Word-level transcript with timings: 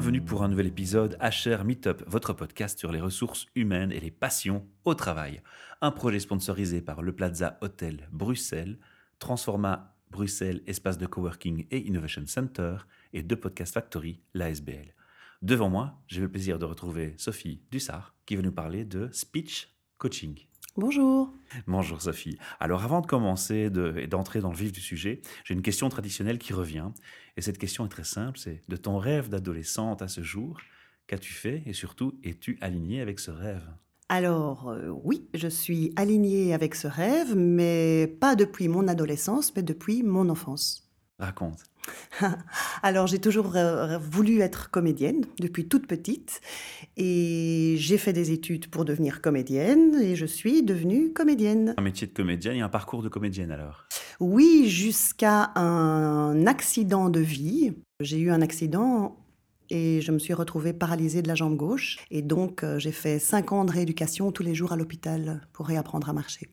Bienvenue 0.00 0.22
pour 0.22 0.42
un 0.42 0.48
nouvel 0.48 0.68
épisode 0.68 1.18
HR 1.20 1.62
Meetup, 1.62 2.02
votre 2.06 2.32
podcast 2.32 2.78
sur 2.78 2.90
les 2.90 3.02
ressources 3.02 3.44
humaines 3.54 3.92
et 3.92 4.00
les 4.00 4.10
passions 4.10 4.66
au 4.86 4.94
travail. 4.94 5.42
Un 5.82 5.90
projet 5.90 6.20
sponsorisé 6.20 6.80
par 6.80 7.02
le 7.02 7.14
Plaza 7.14 7.58
Hotel 7.60 8.08
Bruxelles, 8.10 8.78
Transforma 9.18 9.94
Bruxelles, 10.10 10.62
espace 10.66 10.96
de 10.96 11.04
coworking 11.04 11.66
et 11.70 11.86
innovation 11.86 12.22
center, 12.24 12.76
et 13.12 13.22
de 13.22 13.34
Podcast 13.34 13.74
Factory, 13.74 14.22
l'ASBL. 14.32 14.94
Devant 15.42 15.68
moi, 15.68 16.02
j'ai 16.06 16.22
le 16.22 16.30
plaisir 16.30 16.58
de 16.58 16.64
retrouver 16.64 17.12
Sophie 17.18 17.60
Dussard 17.70 18.14
qui 18.24 18.36
va 18.36 18.42
nous 18.42 18.52
parler 18.52 18.86
de 18.86 19.10
speech 19.12 19.68
coaching. 19.98 20.46
Bonjour. 20.80 21.30
Bonjour 21.66 22.00
Sophie. 22.00 22.38
Alors 22.58 22.84
avant 22.84 23.02
de 23.02 23.06
commencer 23.06 23.70
et 23.70 24.06
d'entrer 24.06 24.40
dans 24.40 24.48
le 24.48 24.56
vif 24.56 24.72
du 24.72 24.80
sujet, 24.80 25.20
j'ai 25.44 25.52
une 25.52 25.60
question 25.60 25.90
traditionnelle 25.90 26.38
qui 26.38 26.54
revient. 26.54 26.88
Et 27.36 27.42
cette 27.42 27.58
question 27.58 27.84
est 27.84 27.90
très 27.90 28.04
simple, 28.04 28.38
c'est 28.38 28.62
de 28.66 28.76
ton 28.76 28.96
rêve 28.96 29.28
d'adolescente 29.28 30.00
à 30.00 30.08
ce 30.08 30.22
jour, 30.22 30.58
qu'as-tu 31.06 31.34
fait 31.34 31.62
et 31.66 31.74
surtout 31.74 32.18
es-tu 32.24 32.56
aligné 32.62 33.02
avec 33.02 33.20
ce 33.20 33.30
rêve? 33.30 33.68
Alors 34.08 34.70
euh, 34.70 34.88
oui, 34.88 35.28
je 35.34 35.48
suis 35.48 35.92
alignée 35.96 36.54
avec 36.54 36.74
ce 36.74 36.88
rêve, 36.88 37.36
mais 37.36 38.06
pas 38.18 38.34
depuis 38.34 38.68
mon 38.68 38.88
adolescence, 38.88 39.54
mais 39.54 39.62
depuis 39.62 40.02
mon 40.02 40.30
enfance. 40.30 40.90
Raconte. 41.18 41.69
Alors 42.82 43.06
j'ai 43.06 43.18
toujours 43.18 43.56
euh, 43.56 43.98
voulu 43.98 44.40
être 44.40 44.70
comédienne 44.70 45.24
depuis 45.38 45.68
toute 45.68 45.86
petite 45.86 46.40
et 46.96 47.74
j'ai 47.78 47.98
fait 47.98 48.12
des 48.12 48.32
études 48.32 48.68
pour 48.68 48.84
devenir 48.84 49.20
comédienne 49.20 49.98
et 50.00 50.16
je 50.16 50.26
suis 50.26 50.62
devenue 50.62 51.12
comédienne. 51.12 51.74
Un 51.76 51.82
métier 51.82 52.06
de 52.06 52.12
comédienne 52.12 52.56
et 52.56 52.60
un 52.60 52.68
parcours 52.68 53.02
de 53.02 53.08
comédienne 53.08 53.50
alors? 53.50 53.86
Oui, 54.18 54.68
jusqu'à 54.68 55.52
un 55.54 56.46
accident 56.46 57.08
de 57.08 57.20
vie. 57.20 57.72
J'ai 58.00 58.18
eu 58.18 58.30
un 58.30 58.42
accident 58.42 59.16
et 59.70 60.00
je 60.00 60.12
me 60.12 60.18
suis 60.18 60.34
retrouvée 60.34 60.72
paralysée 60.72 61.22
de 61.22 61.28
la 61.28 61.34
jambe 61.34 61.56
gauche 61.56 61.98
et 62.10 62.22
donc 62.22 62.64
euh, 62.64 62.78
j'ai 62.78 62.92
fait 62.92 63.18
cinq 63.18 63.52
ans 63.52 63.64
de 63.64 63.72
rééducation 63.72 64.32
tous 64.32 64.42
les 64.42 64.54
jours 64.54 64.72
à 64.72 64.76
l'hôpital 64.76 65.42
pour 65.52 65.66
réapprendre 65.66 66.08
à 66.08 66.12
marcher. 66.12 66.50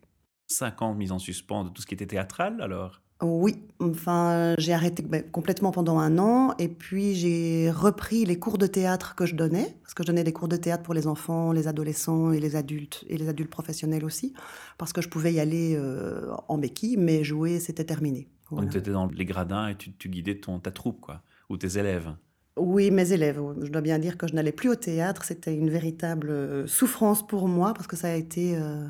Cinq 0.47 0.81
ans 0.81 0.93
de 0.93 0.97
mise 0.97 1.11
en 1.11 1.19
suspens 1.19 1.65
de 1.65 1.69
tout 1.69 1.81
ce 1.81 1.87
qui 1.87 1.93
était 1.93 2.07
théâtral 2.07 2.61
alors? 2.61 3.01
Oui, 3.21 3.55
enfin, 3.79 4.53
j'ai 4.59 4.73
arrêté 4.73 5.01
ben, 5.01 5.23
complètement 5.23 5.71
pendant 5.71 5.97
un 5.97 6.19
an 6.19 6.53
et 6.59 6.67
puis 6.67 7.15
j'ai 7.15 7.71
repris 7.71 8.25
les 8.25 8.37
cours 8.37 8.59
de 8.59 8.67
théâtre 8.67 9.15
que 9.15 9.25
je 9.25 9.35
donnais, 9.35 9.75
parce 9.81 9.95
que 9.95 10.03
je 10.03 10.07
donnais 10.07 10.23
des 10.23 10.33
cours 10.33 10.47
de 10.47 10.55
théâtre 10.55 10.83
pour 10.83 10.93
les 10.93 11.07
enfants, 11.07 11.51
les 11.51 11.67
adolescents 11.67 12.31
et 12.31 12.39
les 12.39 12.55
adultes, 12.55 13.05
et 13.07 13.17
les 13.17 13.27
adultes 13.27 13.49
professionnels 13.49 14.05
aussi, 14.05 14.33
parce 14.77 14.93
que 14.93 15.01
je 15.01 15.09
pouvais 15.09 15.33
y 15.33 15.39
aller 15.39 15.75
euh, 15.75 16.31
en 16.47 16.59
béquille, 16.59 16.97
mais 16.97 17.23
jouer, 17.23 17.59
c'était 17.59 17.85
terminé. 17.85 18.27
Donc 18.51 18.69
tu 18.69 18.77
étais 18.77 18.91
dans 18.91 19.07
les 19.07 19.25
gradins 19.25 19.67
et 19.67 19.75
tu, 19.75 20.09
guidais 20.09 20.35
ton, 20.35 20.59
ta 20.59 20.71
troupe, 20.71 21.01
quoi, 21.01 21.21
ou 21.49 21.57
tes 21.57 21.77
élèves 21.77 22.13
oui, 22.59 22.89
mes 22.89 23.13
élèves. 23.13 23.39
Je 23.61 23.69
dois 23.69 23.81
bien 23.81 23.99
dire 23.99 24.17
que 24.17 24.25
je 24.25 24.33
n'allais 24.33 24.51
plus 24.51 24.67
au 24.69 24.75
théâtre. 24.75 25.23
C'était 25.25 25.53
une 25.53 25.69
véritable 25.69 26.31
euh, 26.31 26.65
souffrance 26.65 27.25
pour 27.25 27.47
moi 27.47 27.75
parce 27.75 27.85
que 27.85 27.95
ça 27.95 28.07
a 28.07 28.15
été 28.15 28.57
euh, 28.57 28.83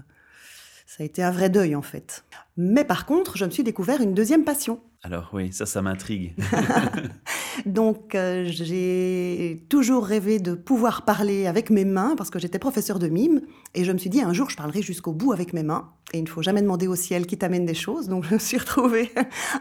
ça 0.87 1.03
a 1.03 1.05
été 1.05 1.21
un 1.21 1.31
vrai 1.31 1.49
deuil 1.49 1.75
en 1.75 1.81
fait. 1.81 2.23
Mais 2.55 2.85
par 2.85 3.05
contre, 3.05 3.37
je 3.37 3.43
me 3.43 3.49
suis 3.49 3.63
découvert 3.63 4.01
une 4.01 4.13
deuxième 4.13 4.45
passion. 4.45 4.79
Alors 5.03 5.29
oui, 5.33 5.51
ça, 5.51 5.65
ça 5.65 5.81
m'intrigue. 5.81 6.33
Donc 7.65 8.15
euh, 8.15 8.45
j'ai 8.47 9.65
toujours 9.69 10.05
rêvé 10.05 10.39
de 10.39 10.53
pouvoir 10.53 11.03
parler 11.03 11.45
avec 11.45 11.69
mes 11.69 11.83
mains 11.83 12.15
parce 12.17 12.29
que 12.29 12.39
j'étais 12.39 12.57
professeur 12.57 12.99
de 12.99 13.07
mime 13.09 13.41
et 13.75 13.83
je 13.83 13.91
me 13.91 13.97
suis 13.97 14.09
dit 14.09 14.21
un 14.21 14.31
jour 14.31 14.49
je 14.49 14.55
parlerai 14.55 14.81
jusqu'au 14.81 15.11
bout 15.11 15.33
avec 15.33 15.51
mes 15.51 15.63
mains 15.63 15.91
et 16.13 16.19
il 16.19 16.23
ne 16.23 16.29
faut 16.29 16.41
jamais 16.41 16.61
demander 16.61 16.87
au 16.87 16.95
ciel 16.95 17.27
qui 17.27 17.37
t'amène 17.37 17.65
des 17.65 17.73
choses. 17.73 18.07
Donc 18.07 18.23
je 18.29 18.35
me 18.35 18.39
suis 18.39 18.57
retrouvée 18.57 19.11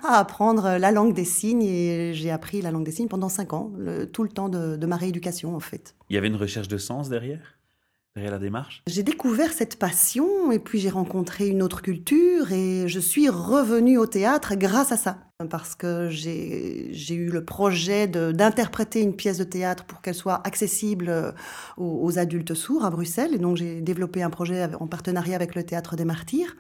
à 0.05 0.19
apprendre 0.19 0.79
la 0.79 0.93
langue 0.93 1.13
des 1.13 1.25
signes 1.25 1.65
et 1.65 2.15
j'ai 2.15 2.31
appris 2.31 2.63
la 2.63 2.71
langue 2.71 2.85
des 2.85 2.93
signes 2.93 3.09
pendant 3.09 3.29
cinq 3.29 3.53
ans, 3.53 3.73
tout 4.13 4.23
le 4.23 4.29
temps 4.29 4.49
de, 4.49 4.77
de 4.77 4.87
ma 4.87 4.97
rééducation 4.97 5.57
en 5.57 5.61
fait. 5.61 5.97
Il 6.09 6.15
y 6.15 6.19
avait 6.19 6.29
une 6.29 6.37
recherche 6.37 6.69
de 6.69 6.79
sens 6.79 7.09
derrière? 7.09 7.56
J'ai 8.87 9.03
découvert 9.03 9.53
cette 9.53 9.79
passion 9.79 10.51
et 10.51 10.59
puis 10.59 10.79
j'ai 10.79 10.89
rencontré 10.89 11.49
une 11.49 11.63
autre 11.63 11.83
culture 11.83 12.51
et 12.51 12.89
je 12.89 12.99
suis 12.99 13.29
revenue 13.29 13.99
au 13.99 14.07
théâtre 14.07 14.55
grâce 14.55 14.91
à 14.91 14.97
ça. 14.97 15.19
Parce 15.51 15.75
que 15.75 16.09
j'ai 16.09 17.15
eu 17.15 17.29
le 17.29 17.45
projet 17.45 18.07
d'interpréter 18.07 19.03
une 19.03 19.15
pièce 19.15 19.37
de 19.37 19.45
théâtre 19.45 19.85
pour 19.85 20.01
qu'elle 20.01 20.15
soit 20.15 20.41
accessible 20.47 21.11
euh, 21.11 21.33
aux, 21.77 22.19
adultes 22.19 22.55
sourds 22.55 22.87
à 22.87 22.91
Bruxelles. 22.91 23.35
Et 23.35 23.39
donc 23.39 23.59
j'ai 23.59 23.83
développé 23.83 24.23
un 24.23 24.31
projet 24.31 24.67
en 24.81 24.87
partenariat 24.87 25.37
avec 25.37 25.55
le 25.55 25.63
Théâtre 25.63 25.95
des 25.95 26.07
Martyrs, 26.07 26.57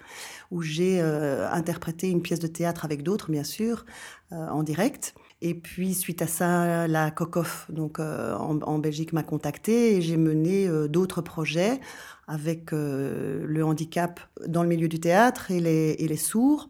où 0.50 0.60
j'ai 0.60 1.00
euh, 1.00 1.50
interprété 1.50 2.10
une 2.10 2.20
pièce 2.20 2.38
de 2.38 2.48
théâtre 2.48 2.84
avec 2.84 3.02
d'autres, 3.02 3.30
bien 3.30 3.44
sûr, 3.44 3.86
euh, 4.32 4.48
en 4.48 4.62
direct. 4.62 5.14
Et 5.48 5.54
puis, 5.54 5.94
suite 5.94 6.22
à 6.22 6.26
ça, 6.26 6.88
la 6.88 7.12
COCOF, 7.12 7.70
donc 7.70 8.00
euh, 8.00 8.34
en, 8.34 8.78
Belgique, 8.80 9.12
m'a 9.12 9.22
contacté 9.22 9.94
et 9.94 10.02
j'ai 10.02 10.16
mené 10.16 10.66
euh, 10.66 10.88
d'autres 10.88 11.22
projets 11.22 11.78
avec 12.26 12.72
euh, 12.72 13.44
le 13.46 13.64
handicap 13.64 14.18
dans 14.48 14.64
le 14.64 14.68
milieu 14.68 14.88
du 14.88 14.98
théâtre 14.98 15.52
et 15.52 15.60
les, 15.60 15.94
et 16.00 16.08
les 16.08 16.16
sourds. 16.16 16.68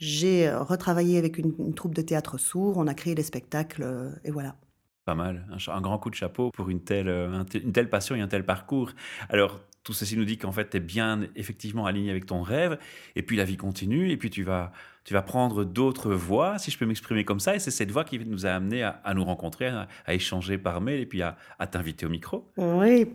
J'ai 0.00 0.50
retravaillé 0.52 1.18
avec 1.18 1.38
une, 1.38 1.72
troupe 1.74 1.94
de 1.94 2.02
théâtre 2.02 2.36
sourd, 2.36 2.78
on 2.78 2.88
a 2.88 2.94
créé 2.94 3.14
des 3.14 3.22
spectacles 3.22 3.86
et 4.24 4.32
voilà. 4.32 4.56
Pas 5.04 5.14
mal, 5.14 5.46
un, 5.68 5.80
grand 5.80 5.98
coup 5.98 6.10
de 6.10 6.16
chapeau 6.16 6.50
pour 6.50 6.68
une 6.68 6.80
telle, 6.80 7.08
une 7.08 7.72
telle 7.72 7.88
passion 7.88 8.16
et 8.16 8.20
un 8.20 8.26
tel 8.26 8.44
parcours. 8.44 8.90
Alors, 9.28 9.60
tout 9.84 9.92
ceci 9.92 10.16
nous 10.16 10.24
dit 10.24 10.36
qu'en 10.36 10.50
fait, 10.50 10.68
tu 10.68 10.78
es 10.78 10.80
bien 10.80 11.28
effectivement 11.36 11.86
aligné 11.86 12.10
avec 12.10 12.26
ton 12.26 12.42
rêve, 12.42 12.76
et 13.14 13.22
puis 13.22 13.36
la 13.36 13.44
vie 13.44 13.56
continue, 13.56 14.10
et 14.10 14.16
puis 14.16 14.30
tu 14.30 14.42
vas 14.42 14.72
tu 15.06 15.14
vas 15.14 15.22
prendre 15.22 15.62
d'autres 15.62 16.12
voies, 16.12 16.58
si 16.58 16.72
je 16.72 16.78
peux 16.78 16.84
m'exprimer 16.84 17.24
comme 17.24 17.38
ça, 17.38 17.54
et 17.54 17.60
c'est 17.60 17.70
cette 17.70 17.92
voie 17.92 18.02
qui 18.02 18.18
nous 18.18 18.44
a 18.44 18.50
amené 18.50 18.82
à, 18.82 19.14
nous 19.14 19.24
rencontrer, 19.24 19.68
à, 19.68 19.86
échanger 20.12 20.58
par 20.58 20.80
mail 20.80 21.00
et 21.00 21.06
puis 21.06 21.22
à, 21.22 21.36
t'inviter 21.70 22.06
au 22.06 22.08
micro. 22.08 22.50
Oui, 22.56 23.06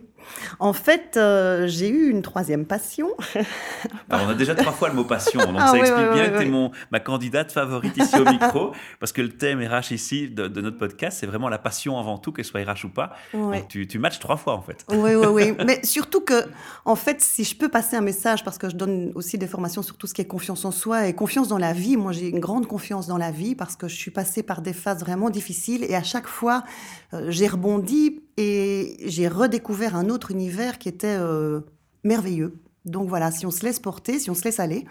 en 0.58 0.72
fait, 0.72 1.18
euh, 1.18 1.66
j'ai 1.68 1.90
eu 1.90 2.08
une 2.08 2.22
troisième 2.22 2.64
passion. 2.64 3.08
Alors, 4.08 4.26
on 4.26 4.30
a 4.30 4.34
déjà 4.34 4.54
trois 4.54 4.72
fois 4.72 4.88
le 4.88 4.94
mot 4.94 5.04
passion, 5.04 5.40
donc 5.40 5.56
ah 5.58 5.68
ça 5.68 5.76
explique 5.76 6.12
bien 6.12 6.30
que 6.30 6.38
tu 6.38 6.48
es 6.48 6.70
ma 6.90 7.00
candidate 7.00 7.52
favorite 7.52 7.96
ici 7.98 8.16
au 8.16 8.24
micro, 8.24 8.72
parce 8.98 9.12
que 9.12 9.20
le 9.20 9.30
thème 9.30 9.60
RH 9.60 9.92
ici 9.92 10.30
de, 10.30 10.48
notre 10.62 10.78
podcast, 10.78 11.18
c'est 11.20 11.26
vraiment 11.26 11.50
la 11.50 11.58
passion 11.58 11.98
avant 11.98 12.16
tout, 12.16 12.32
qu'elle 12.32 12.46
soit 12.46 12.60
RH 12.60 12.86
ou 12.86 12.88
pas. 12.88 13.12
Donc 13.34 13.68
tu, 13.68 13.86
tu 13.86 13.98
matches 13.98 14.18
trois 14.18 14.38
fois 14.38 14.54
en 14.54 14.62
fait. 14.62 14.82
Oui, 14.88 15.14
oui, 15.14 15.26
oui. 15.26 15.54
Mais 15.66 15.84
surtout 15.84 16.22
que, 16.22 16.44
en 16.86 16.96
fait, 16.96 17.20
si 17.20 17.44
je 17.44 17.54
peux 17.54 17.68
passer 17.68 17.96
un 17.96 18.00
message, 18.00 18.44
parce 18.44 18.56
que 18.56 18.70
je 18.70 18.76
donne 18.76 19.12
aussi 19.14 19.36
des 19.36 19.46
formations 19.46 19.82
sur 19.82 19.98
tout 19.98 20.06
ce 20.06 20.14
qui 20.14 20.22
est 20.22 20.26
confiance 20.26 20.64
en 20.64 20.70
soi 20.70 21.06
et 21.06 21.14
confiance 21.14 21.48
dans 21.48 21.58
la 21.58 21.74
vie, 21.74 21.81
moi 21.96 22.12
j'ai 22.12 22.28
une 22.28 22.40
grande 22.40 22.66
confiance 22.66 23.06
dans 23.06 23.16
la 23.18 23.30
vie 23.30 23.54
parce 23.54 23.76
que 23.76 23.88
je 23.88 23.96
suis 23.96 24.10
passée 24.10 24.42
par 24.42 24.62
des 24.62 24.72
phases 24.72 25.00
vraiment 25.00 25.30
difficiles 25.30 25.84
et 25.84 25.94
à 25.94 26.02
chaque 26.02 26.26
fois 26.26 26.64
euh, 27.12 27.30
j'ai 27.30 27.46
rebondi 27.46 28.20
et 28.36 28.96
j'ai 29.04 29.28
redécouvert 29.28 29.96
un 29.96 30.08
autre 30.08 30.30
univers 30.30 30.78
qui 30.78 30.88
était 30.88 31.16
euh, 31.18 31.60
merveilleux. 32.04 32.58
Donc 32.84 33.08
voilà, 33.08 33.30
si 33.30 33.46
on 33.46 33.50
se 33.50 33.64
laisse 33.64 33.78
porter, 33.78 34.18
si 34.18 34.30
on 34.30 34.34
se 34.34 34.44
laisse 34.44 34.60
aller, 34.60 34.84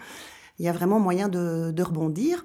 il 0.58 0.64
y 0.64 0.68
a 0.68 0.72
vraiment 0.72 1.00
moyen 1.00 1.28
de, 1.28 1.72
de 1.72 1.82
rebondir. 1.82 2.44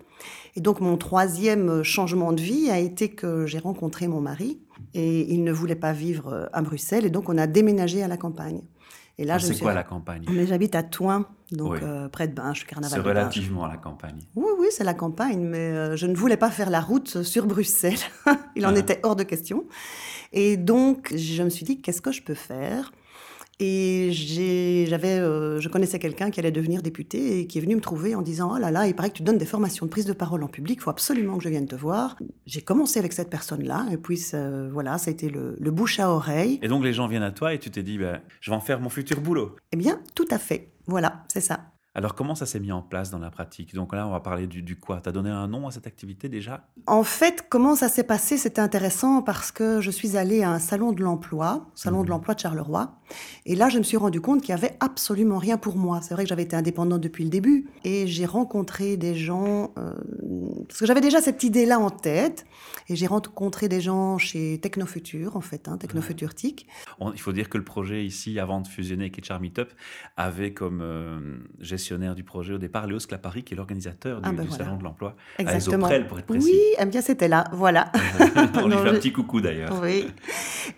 Et 0.55 0.61
donc 0.61 0.81
mon 0.81 0.97
troisième 0.97 1.83
changement 1.83 2.33
de 2.33 2.41
vie 2.41 2.69
a 2.69 2.79
été 2.79 3.09
que 3.09 3.45
j'ai 3.45 3.59
rencontré 3.59 4.07
mon 4.07 4.21
mari 4.21 4.59
et 4.93 5.31
il 5.31 5.43
ne 5.43 5.51
voulait 5.51 5.75
pas 5.75 5.93
vivre 5.93 6.49
à 6.51 6.61
Bruxelles 6.61 7.05
et 7.05 7.09
donc 7.09 7.29
on 7.29 7.37
a 7.37 7.47
déménagé 7.47 8.03
à 8.03 8.07
la 8.07 8.17
campagne. 8.17 8.61
Et 9.19 9.25
là, 9.25 9.39
c'est 9.39 9.57
quoi 9.57 9.73
la 9.73 9.83
campagne? 9.83 10.25
Mais 10.29 10.45
j'habite 10.45 10.75
à 10.75 10.83
Toin, 10.83 11.25
donc 11.51 11.81
euh, 11.81 12.07
près 12.07 12.27
de 12.27 12.33
Binche, 12.33 12.65
Carnaval. 12.65 13.01
C'est 13.01 13.07
relativement 13.07 13.65
à 13.65 13.67
la 13.67 13.77
campagne. 13.77 14.19
Oui, 14.35 14.51
oui, 14.59 14.67
c'est 14.69 14.83
la 14.83 14.93
campagne, 14.93 15.41
mais 15.41 15.71
euh, 15.71 15.95
je 15.95 16.05
ne 16.05 16.15
voulais 16.15 16.37
pas 16.37 16.51
faire 16.51 16.69
la 16.69 16.81
route 16.81 17.23
sur 17.23 17.47
Bruxelles. 17.47 17.97
Il 18.55 18.65
en 18.67 18.75
ah. 18.75 18.79
était 18.79 18.99
hors 19.01 19.15
de 19.15 19.23
question. 19.23 19.65
Et 20.33 20.55
donc, 20.55 21.13
je 21.15 21.41
me 21.41 21.49
suis 21.49 21.65
dit, 21.65 21.81
qu'est-ce 21.81 22.01
que 22.01 22.11
je 22.11 22.21
peux 22.21 22.35
faire? 22.35 22.91
Et 23.59 24.11
j'avais, 24.11 25.17
euh, 25.17 25.59
je 25.59 25.67
connaissais 25.67 25.97
quelqu'un 25.97 26.29
qui 26.29 26.39
allait 26.39 26.51
devenir 26.51 26.83
député 26.83 27.39
et 27.39 27.47
qui 27.47 27.57
est 27.57 27.61
venu 27.61 27.75
me 27.75 27.81
trouver 27.81 28.13
en 28.13 28.21
disant 28.21 28.53
Oh 28.53 28.57
là 28.59 28.69
là, 28.69 28.87
il 28.87 28.95
paraît 28.95 29.09
que 29.09 29.17
tu 29.17 29.23
donnes 29.23 29.39
des 29.39 29.45
formations 29.45 29.85
de 29.85 29.91
prise 29.91 30.05
de 30.05 30.13
parole 30.13 30.43
en 30.43 30.47
public, 30.47 30.77
il 30.79 30.83
faut 30.83 30.91
absolument 30.91 31.37
que 31.37 31.43
je 31.43 31.49
vienne 31.49 31.67
te 31.67 31.75
voir. 31.75 32.17
J'ai 32.45 32.61
commencé 32.61 32.99
avec 32.99 33.13
cette 33.13 33.29
personne-là, 33.29 33.87
et 33.91 33.97
puis 33.97 34.21
voilà, 34.71 34.97
ça 34.97 35.09
a 35.09 35.11
été 35.11 35.29
le, 35.29 35.55
bouche 35.71 35.99
à 35.99 36.11
oreille. 36.11 36.59
Et 36.61 36.67
donc 36.67 36.83
les 36.83 36.93
gens 36.93 37.07
viennent 37.07 37.23
à 37.23 37.31
toi 37.31 37.53
et 37.53 37.59
tu 37.59 37.69
t'es 37.71 37.83
dit 37.83 37.97
ben, 37.97 38.21
Je 38.41 38.51
vais 38.51 38.57
en 38.57 38.61
faire 38.61 38.79
mon 38.79 38.89
futur 38.89 39.21
boulot. 39.21 39.55
Eh 39.71 39.77
bien, 39.77 40.01
tout 40.15 40.27
à 40.31 40.37
fait. 40.37 40.69
Voilà, 40.85 41.23
c'est 41.27 41.41
ça. 41.41 41.59
Alors 41.97 42.13
comment 42.13 42.35
ça 42.35 42.45
s'est 42.45 42.59
mis 42.59 42.71
en 42.71 42.83
place 42.83 43.09
dans 43.09 43.17
la 43.17 43.31
pratique? 43.31 43.73
Donc 43.73 43.91
là, 43.91 44.07
on 44.07 44.11
va 44.11 44.19
parler 44.19 44.45
du, 44.45 44.75
quoi? 44.75 45.01
Tu 45.01 45.09
as 45.09 45.11
donné 45.11 45.31
un 45.31 45.47
nom 45.47 45.67
à 45.67 45.71
cette 45.71 45.87
activité 45.87 46.29
déjà? 46.29 46.67
En 46.85 47.01
fait, 47.01 47.47
comment 47.49 47.75
ça 47.75 47.89
s'est 47.89 48.03
passé? 48.03 48.37
C'était 48.37 48.61
intéressant 48.61 49.23
parce 49.23 49.51
que 49.51 49.81
je 49.81 49.89
suis 49.89 50.15
allée 50.15 50.43
à 50.43 50.51
un 50.51 50.59
salon 50.59 50.91
de 50.91 51.01
l'emploi, 51.01 51.65
salon 51.73 52.01
de 52.01 52.03
mhm. 52.03 52.09
l'emploi 52.09 52.35
de 52.35 52.39
Charleroi, 52.39 52.99
et 53.45 53.55
là, 53.55 53.69
je 53.69 53.77
me 53.77 53.83
suis 53.83 53.97
rendu 53.97 54.21
compte 54.21 54.41
qu'il 54.41 54.53
n'y 54.53 54.59
avait 54.59 54.75
absolument 54.79 55.37
rien 55.37 55.57
pour 55.57 55.77
moi. 55.77 56.01
C'est 56.01 56.13
vrai 56.13 56.23
que 56.23 56.29
j'avais 56.29 56.43
été 56.43 56.55
indépendante 56.55 57.01
depuis 57.01 57.23
le 57.23 57.29
début, 57.29 57.67
et 57.83 58.07
j'ai 58.07 58.25
rencontré 58.25 58.97
des 58.97 59.15
gens, 59.15 59.71
euh, 59.77 59.93
parce 60.67 60.79
que 60.79 60.85
j'avais 60.85 61.01
déjà 61.01 61.21
cette 61.21 61.43
idée-là 61.43 61.79
en 61.79 61.89
tête, 61.89 62.45
et 62.89 62.95
j'ai 62.95 63.07
rencontré 63.07 63.67
des 63.67 63.81
gens 63.81 64.17
chez 64.17 64.59
Technofutur, 64.59 65.35
en 65.35 65.41
fait, 65.41 65.67
hein, 65.67 65.77
Technofutur 65.77 66.33
TIC. 66.33 66.67
il 67.13 67.19
faut 67.19 67.33
dire 67.33 67.49
que 67.49 67.57
le 67.57 67.63
projet 67.63 68.05
ici, 68.05 68.39
avant 68.39 68.61
de 68.61 68.67
fusionner 68.67 69.05
avec 69.05 69.27
HR 69.27 69.39
Meetup, 69.39 69.69
avait 70.15 70.53
comme 70.53 70.81
euh, 70.81 71.19
gestion 71.59 71.77
gestionnaire 71.77 72.15
du 72.15 72.23
projet 72.23 72.53
au 72.53 72.57
départ, 72.57 72.87
Léo 72.87 72.99
Sclapari, 72.99 73.43
qui 73.43 73.53
est 73.53 73.57
l'organisateur 73.57 74.19
du, 74.19 74.27
Ah 74.27 74.33
ben 74.33 74.41
du 74.41 74.49
voilà. 74.49 74.65
Salon 74.65 74.77
de 74.77 74.83
l'Emploi. 74.83 75.15
À 75.37 75.43
Exactement. 75.43 75.87
Esoprel, 75.87 76.07
pour 76.07 76.19
être 76.19 76.25
précis. 76.25 76.49
Oui, 76.51 76.59
eh 76.79 76.85
bien 76.85 77.01
c'était 77.01 77.27
là, 77.27 77.45
voilà. 77.53 77.91
On 78.55 78.67
lui 78.67 78.75
fait 78.77 78.89
un 78.89 78.93
petit 78.93 79.13
coucou 79.13 79.39
d'ailleurs. 79.39 79.79
Oui. 79.81 80.07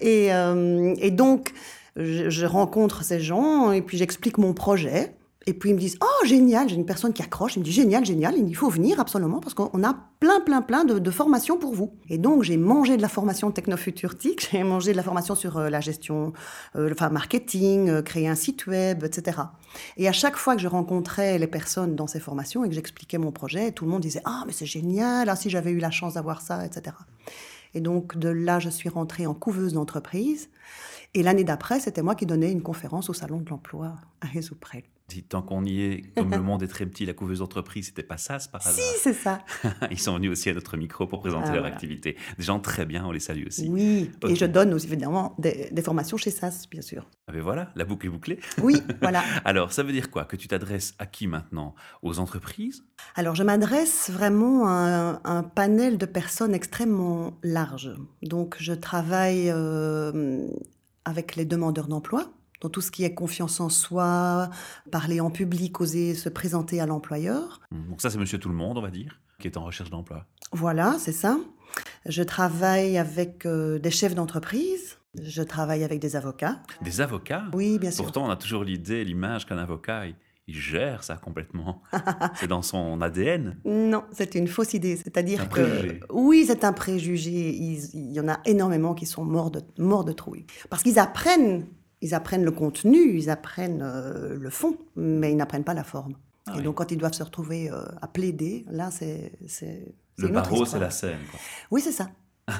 Et, 0.01 0.33
euh, 0.33 0.93
et 0.99 1.09
donc, 1.09 1.53
je, 1.99 2.45
rencontre 2.45 3.03
ces 3.03 3.19
gens 3.19 3.71
et 3.71 3.81
puis 3.81 3.97
j'explique 3.97 4.37
mon 4.37 4.53
projet. 4.53 5.15
Et 5.47 5.53
puis 5.53 5.69
ils 5.71 5.73
me 5.73 5.79
disent 5.79 5.97
Oh, 6.01 6.25
génial 6.25 6.69
J'ai 6.69 6.75
une 6.75 6.85
personne 6.85 7.13
qui 7.13 7.23
accroche. 7.23 7.55
Il 7.55 7.59
me 7.59 7.65
dit 7.65 7.71
Génial, 7.71 8.05
génial. 8.05 8.35
Il 8.37 8.55
faut 8.55 8.69
venir 8.69 8.99
absolument 8.99 9.39
parce 9.39 9.53
qu'on 9.53 9.83
a 9.83 9.95
plein, 10.19 10.41
plein, 10.41 10.61
plein 10.61 10.83
de, 10.85 10.99
de 10.99 11.11
formations 11.11 11.57
pour 11.57 11.73
vous. 11.73 11.91
Et 12.09 12.17
donc, 12.17 12.43
j'ai 12.43 12.57
mangé 12.57 12.97
de 12.97 13.01
la 13.01 13.07
formation 13.07 13.49
technofuturtique, 13.49 14.49
j'ai 14.51 14.63
mangé 14.63 14.91
de 14.91 14.97
la 14.97 15.03
formation 15.03 15.35
sur 15.35 15.57
euh, 15.57 15.69
la 15.69 15.79
gestion, 15.79 16.33
euh, 16.75 16.91
enfin, 16.91 17.09
marketing, 17.09 17.89
euh, 17.89 18.01
créer 18.01 18.27
un 18.27 18.35
site 18.35 18.67
web, 18.67 19.03
etc. 19.03 19.39
Et 19.97 20.07
à 20.07 20.11
chaque 20.11 20.35
fois 20.35 20.55
que 20.55 20.61
je 20.61 20.67
rencontrais 20.67 21.39
les 21.39 21.47
personnes 21.47 21.95
dans 21.95 22.07
ces 22.07 22.19
formations 22.19 22.63
et 22.63 22.69
que 22.69 22.75
j'expliquais 22.75 23.17
mon 23.17 23.31
projet, 23.31 23.71
tout 23.71 23.85
le 23.85 23.91
monde 23.91 24.01
disait 24.01 24.21
Ah, 24.25 24.43
mais 24.45 24.53
c'est 24.53 24.65
génial, 24.65 25.29
ah, 25.29 25.35
si 25.35 25.49
j'avais 25.49 25.71
eu 25.71 25.79
la 25.79 25.91
chance 25.91 26.13
d'avoir 26.15 26.41
ça, 26.41 26.65
etc. 26.65 26.95
Et 27.73 27.81
donc, 27.81 28.17
de 28.17 28.29
là, 28.29 28.59
je 28.59 28.69
suis 28.69 28.89
rentrée 28.89 29.27
en 29.27 29.33
couveuse 29.33 29.73
d'entreprise. 29.73 30.49
Et 31.13 31.23
l'année 31.23 31.43
d'après, 31.43 31.79
c'était 31.79 32.01
moi 32.01 32.15
qui 32.15 32.25
donnais 32.25 32.51
une 32.51 32.61
conférence 32.61 33.09
au 33.09 33.13
Salon 33.13 33.39
de 33.39 33.49
l'Emploi 33.49 33.95
à 34.21 34.37
Esoprel. 34.37 34.83
Tant 35.27 35.41
qu'on 35.41 35.65
y 35.65 35.81
est, 35.81 36.03
comme 36.15 36.31
le 36.31 36.41
monde 36.41 36.63
est 36.63 36.67
très 36.67 36.85
petit, 36.85 37.05
la 37.05 37.13
couveuse 37.13 37.39
d'entreprise, 37.39 37.87
c'était 37.87 38.03
pas 38.03 38.17
ça, 38.17 38.39
c'est 38.39 38.51
par 38.51 38.61
hasard. 38.65 38.73
Si, 38.75 38.99
c'est 39.01 39.13
ça. 39.13 39.39
Ils 39.91 39.99
sont 39.99 40.15
venus 40.15 40.31
aussi 40.31 40.49
à 40.49 40.53
notre 40.53 40.77
micro 40.77 41.07
pour 41.07 41.19
présenter 41.19 41.47
Ah, 41.49 41.53
leur 41.53 41.61
voilà. 41.61 41.73
activité. 41.75 42.15
Des 42.37 42.43
gens 42.43 42.59
très 42.59 42.85
bien, 42.85 43.05
on 43.05 43.11
les 43.11 43.19
salue 43.19 43.47
aussi. 43.47 43.67
Oui. 43.69 44.11
Et 44.27 44.35
je 44.35 44.45
donne 44.45 44.73
aussi, 44.73 44.87
évidemment, 44.87 45.35
des, 45.39 45.69
des 45.71 45.81
formations 45.81 46.17
chez 46.17 46.31
SAS, 46.31 46.69
bien 46.69 46.81
sûr. 46.81 47.07
Ah 47.27 47.31
ben 47.31 47.41
voilà, 47.41 47.71
la 47.75 47.85
boucle 47.85 48.05
est 48.07 48.09
bouclée. 48.09 48.39
Oui, 48.61 48.81
voilà. 49.01 49.23
Alors, 49.45 49.71
ça 49.73 49.83
veut 49.83 49.91
dire 49.91 50.09
quoi? 50.11 50.25
Que 50.25 50.35
tu 50.35 50.47
t'adresses 50.47 50.93
à 50.99 51.05
qui 51.05 51.27
maintenant? 51.27 51.75
Aux 52.01 52.19
entreprises? 52.19 52.83
Alors, 53.15 53.35
je 53.35 53.43
m'adresse 53.43 54.09
vraiment 54.09 54.67
à 54.67 54.71
un, 54.71 55.21
un 55.23 55.43
panel 55.43 55.97
de 55.97 56.05
personnes 56.05 56.53
extrêmement 56.53 57.37
large. 57.43 57.91
Donc, 58.23 58.55
je 58.59 58.73
travaille 58.73 59.49
euh, 59.49 60.47
avec 61.05 61.35
les 61.35 61.45
demandeurs 61.45 61.87
d'emploi, 61.87 62.31
dans 62.61 62.69
tout 62.69 62.81
ce 62.81 62.91
qui 62.91 63.03
est 63.03 63.13
confiance 63.13 63.59
en 63.59 63.69
soi, 63.69 64.49
parler 64.91 65.19
en 65.19 65.31
public, 65.31 65.79
oser 65.79 66.15
se 66.15 66.29
présenter 66.29 66.81
à 66.81 66.85
l'employeur. 66.85 67.61
Donc 67.71 68.01
ça, 68.01 68.09
c'est 68.09 68.17
monsieur 68.17 68.39
tout 68.39 68.49
le 68.49 68.55
monde, 68.55 68.77
on 68.77 68.81
va 68.81 68.91
dire, 68.91 69.19
qui 69.39 69.47
est 69.47 69.57
en 69.57 69.63
recherche 69.63 69.89
d'emploi. 69.89 70.25
Voilà, 70.51 70.97
c'est 70.99 71.11
ça. 71.11 71.37
Je 72.05 72.23
travaille 72.23 72.97
avec 72.97 73.45
euh, 73.45 73.79
des 73.79 73.91
chefs 73.91 74.15
d'entreprise. 74.15 74.97
Je 75.21 75.41
travaille 75.41 75.83
avec 75.83 75.99
des 75.99 76.15
avocats. 76.15 76.61
Des 76.81 77.01
avocats? 77.01 77.45
Oui, 77.53 77.79
bien 77.79 77.91
sûr. 77.91 78.03
Pourtant, 78.03 78.25
on 78.25 78.29
a 78.29 78.35
toujours 78.35 78.63
l'idée, 78.63 79.03
l'image 79.03 79.45
qu'un 79.45 79.57
avocat, 79.57 80.05
il, 80.07 80.15
il 80.49 80.55
gère 80.55 81.03
ça 81.03 81.15
complètement. 81.15 81.83
c'est 82.35 82.47
dans 82.47 82.63
son 82.63 83.01
ADN. 83.01 83.57
Non, 83.65 84.03
c'est 84.11 84.33
une 84.33 84.47
fausse 84.47 84.73
idée. 84.73 84.97
C'est-à-dire 84.97 85.47
que 85.47 85.61
préjugé. 85.61 85.99
oui, 86.11 86.45
c'est 86.47 86.63
un 86.63 86.73
préjugé. 86.73 87.31
Il 87.51 88.11
y 88.11 88.19
en 88.19 88.27
a 88.27 88.39
énormément 88.45 88.95
qui 88.95 89.05
sont 89.05 89.23
morts 89.23 89.51
de 89.51 89.61
morts 89.77 90.05
de 90.05 90.11
trouille 90.11 90.45
parce 90.71 90.81
qu'ils 90.81 90.97
apprennent, 90.97 91.67
ils 92.01 92.13
apprennent 92.13 92.43
le 92.45 92.51
contenu, 92.51 93.15
ils 93.17 93.29
apprennent 93.29 93.81
euh, 93.81 94.37
le 94.37 94.49
fond, 94.49 94.77
mais 94.95 95.31
ils 95.31 95.37
n'apprennent 95.37 95.63
pas 95.63 95.73
la 95.73 95.83
forme. 95.83 96.13
Ah 96.45 96.53
Et 96.53 96.57
oui. 96.57 96.63
donc 96.63 96.75
quand 96.75 96.91
ils 96.91 96.97
doivent 96.97 97.13
se 97.13 97.23
retrouver 97.23 97.69
euh, 97.71 97.83
à 98.01 98.07
plaider, 98.07 98.65
là 98.69 98.89
c'est 98.91 99.33
Le 100.17 100.27
une 100.27 100.33
barreau, 100.33 100.65
c'est 100.65 100.79
la 100.79 100.89
scène. 100.91 101.19
quoi. 101.31 101.39
Oui, 101.71 101.81
c'est 101.81 101.91
ça. 101.91 102.09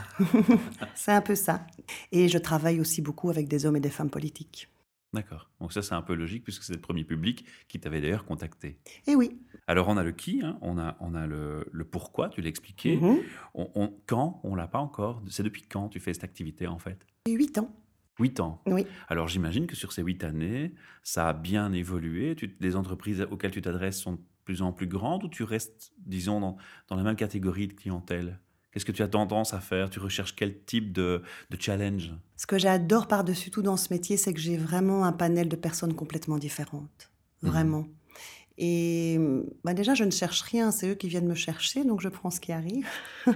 c'est 0.95 1.11
un 1.11 1.21
peu 1.21 1.35
ça. 1.35 1.65
Et 2.11 2.27
je 2.27 2.37
travaille 2.37 2.79
aussi 2.79 3.01
beaucoup 3.01 3.29
avec 3.29 3.47
des 3.47 3.65
hommes 3.65 3.75
et 3.77 3.79
des 3.79 3.89
femmes 3.89 4.09
politiques. 4.09 4.69
D'accord. 5.13 5.49
Donc 5.59 5.73
ça, 5.73 5.81
c'est 5.81 5.95
un 5.95 6.03
peu 6.03 6.13
logique, 6.13 6.43
puisque 6.43 6.61
c'est 6.61 6.73
le 6.75 6.81
premier 6.81 7.03
public 7.03 7.43
qui 7.67 7.79
t'avait 7.79 7.99
d'ailleurs 7.99 8.25
contacté. 8.25 8.77
Et 9.07 9.15
oui. 9.15 9.39
Alors, 9.65 9.87
on 9.87 9.97
a 9.97 10.03
le 10.03 10.11
qui, 10.11 10.41
hein, 10.43 10.59
on 10.61 10.77
a, 10.77 10.95
on 10.99 11.15
a 11.15 11.25
le, 11.25 11.65
le 11.71 11.83
pourquoi, 11.83 12.29
tu 12.29 12.41
l'as 12.41 12.49
expliqué. 12.49 12.97
Mhm. 12.97 13.17
On, 13.55 13.71
on- 13.73 13.93
quand, 14.05 14.39
on 14.43 14.53
l'a 14.53 14.67
pas 14.67 14.77
encore. 14.77 15.23
C'est 15.27 15.41
depuis 15.41 15.63
quand 15.63 15.89
tu 15.89 15.99
fais 15.99 16.13
cette 16.13 16.23
activité, 16.23 16.67
en 16.67 16.77
fait? 16.77 17.07
Huit 17.27 17.57
ans. 17.57 17.71
Huit 18.19 18.39
ans. 18.39 18.61
Oui. 18.65 18.85
Alors, 19.07 19.27
j'imagine 19.27 19.65
que 19.67 19.75
sur 19.75 19.91
ces 19.91 20.01
huit 20.03 20.23
années, 20.23 20.73
ça 21.03 21.29
a 21.29 21.33
bien 21.33 21.71
évolué. 21.73 22.35
Tu- 22.35 22.55
les 22.59 22.75
entreprises 22.75 23.25
auxquelles 23.31 23.51
tu 23.51 23.61
t'adresses 23.61 23.99
sont 23.99 24.13
de 24.13 24.19
plus 24.45 24.61
en 24.61 24.71
plus 24.73 24.87
grandes 24.87 25.23
ou 25.23 25.29
tu 25.29 25.43
restes, 25.43 25.91
disons, 26.05 26.39
dans, 26.39 26.57
dans 26.87 26.95
la 26.95 27.03
même 27.03 27.15
catégorie 27.15 27.67
de 27.67 27.73
clientèle? 27.73 28.39
Qu'est-ce 28.71 28.85
que 28.85 28.91
tu 28.91 29.01
as 29.01 29.07
tendance 29.07 29.53
à 29.53 29.59
faire? 29.59 29.89
Tu 29.89 29.99
recherches 29.99 30.35
quel 30.35 30.63
type 30.63 30.91
de, 30.93 31.23
de 31.49 31.57
challenge? 31.59 32.13
Ce 32.35 32.45
que 32.45 32.59
j'adore 32.59 33.07
par-dessus 33.07 33.49
tout 33.49 33.61
dans 33.63 33.77
ce 33.77 33.91
métier, 33.91 34.15
c'est 34.15 34.33
que 34.33 34.39
j'ai 34.39 34.57
vraiment 34.57 35.05
un 35.05 35.11
panel 35.11 35.49
de 35.49 35.55
personnes 35.55 35.93
complètement 35.95 36.37
différentes. 36.37 37.09
Mhm. 37.41 37.49
Vraiment. 37.49 37.87
Et 38.61 39.17
bah 39.63 39.73
déjà, 39.73 39.93
je 39.93 40.03
ne 40.03 40.11
cherche 40.11 40.41
rien, 40.41 40.69
c'est 40.71 40.89
eux 40.89 40.95
qui 40.95 41.07
viennent 41.07 41.27
me 41.27 41.33
chercher, 41.33 41.85
donc 41.85 42.01
je 42.01 42.09
prends 42.09 42.29
ce 42.29 42.41
qui 42.41 42.51
arrive. 42.51 42.85